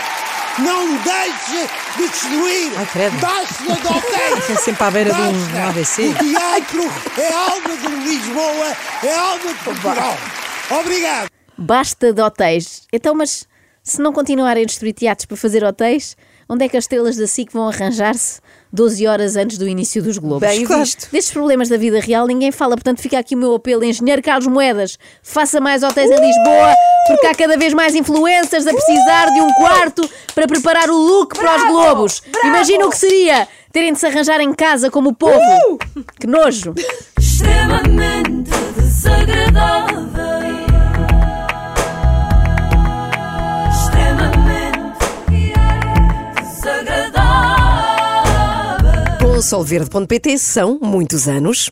Não 0.59 0.87
deixe 1.03 1.69
de 1.97 2.07
destruir. 2.07 2.71
Ai, 2.77 2.85
credo. 2.91 3.17
Basta 3.19 3.63
de 3.63 3.87
hotéis. 3.87 4.49
É 4.49 4.55
sempre 4.55 4.83
à 4.83 4.91
beira 4.91 5.13
de 5.13 5.21
um. 5.21 5.67
AVC. 5.67 6.07
O 6.07 6.13
teatro 6.15 6.83
é 7.17 7.33
alma 7.33 7.77
de 7.77 8.09
Lisboa, 8.09 8.77
é 9.03 9.13
alma 9.15 9.53
de 9.53 9.63
Portugal. 9.63 10.17
Obrigado. 10.79 11.29
Basta 11.57 12.13
de 12.13 12.21
hotéis. 12.21 12.87
Então, 12.91 13.13
mas 13.13 13.47
se 13.83 14.01
não 14.01 14.11
continuarem 14.11 14.63
a 14.63 14.65
destruir 14.65 14.93
teatros 14.93 15.25
para 15.25 15.37
fazer 15.37 15.63
hotéis, 15.63 16.15
onde 16.49 16.65
é 16.65 16.69
que 16.69 16.77
as 16.77 16.85
estrelas 16.85 17.17
da 17.17 17.27
SIC 17.27 17.51
vão 17.53 17.67
arranjar-se 17.67 18.39
12 18.71 19.07
horas 19.07 19.35
antes 19.35 19.57
do 19.57 19.67
início 19.67 20.01
dos 20.01 20.17
Globos? 20.17 20.47
Bem 20.47 20.65
visto. 20.65 21.09
Destes 21.11 21.31
problemas 21.31 21.69
da 21.69 21.77
vida 21.77 21.99
real 21.99 22.27
ninguém 22.27 22.51
fala, 22.51 22.75
portanto 22.75 23.01
fica 23.01 23.19
aqui 23.19 23.35
o 23.35 23.37
meu 23.37 23.55
apelo, 23.55 23.83
engenheiro 23.83 24.21
Carlos 24.21 24.47
Moedas, 24.47 24.97
faça 25.23 25.59
mais 25.59 25.83
hotéis 25.83 26.09
em 26.09 26.19
Lisboa, 26.19 26.73
porque 27.07 27.27
há 27.27 27.35
cada 27.35 27.57
vez 27.57 27.73
mais 27.73 27.95
influencers 27.95 28.67
a 28.67 28.73
precisar 28.73 29.29
de 29.33 29.41
um 29.41 29.53
quarto 29.53 30.09
para 30.35 30.47
preparar 30.47 30.89
o 30.89 30.97
look 30.97 31.35
para 31.35 31.55
os 31.55 31.63
Globos. 31.63 32.21
Imagina 32.43 32.85
o 32.85 32.89
que 32.89 32.97
seria 32.97 33.47
terem 33.71 33.93
de 33.93 33.99
se 33.99 34.05
arranjar 34.07 34.41
em 34.41 34.53
casa 34.53 34.89
como 34.89 35.09
o 35.09 35.15
povo. 35.15 35.77
Que 36.19 36.27
nojo. 36.27 36.73
extremamente 37.17 38.51
desagradável. 38.75 40.26
solverde.pt 49.41 50.37
são 50.37 50.79
muitos 50.81 51.27
anos. 51.27 51.69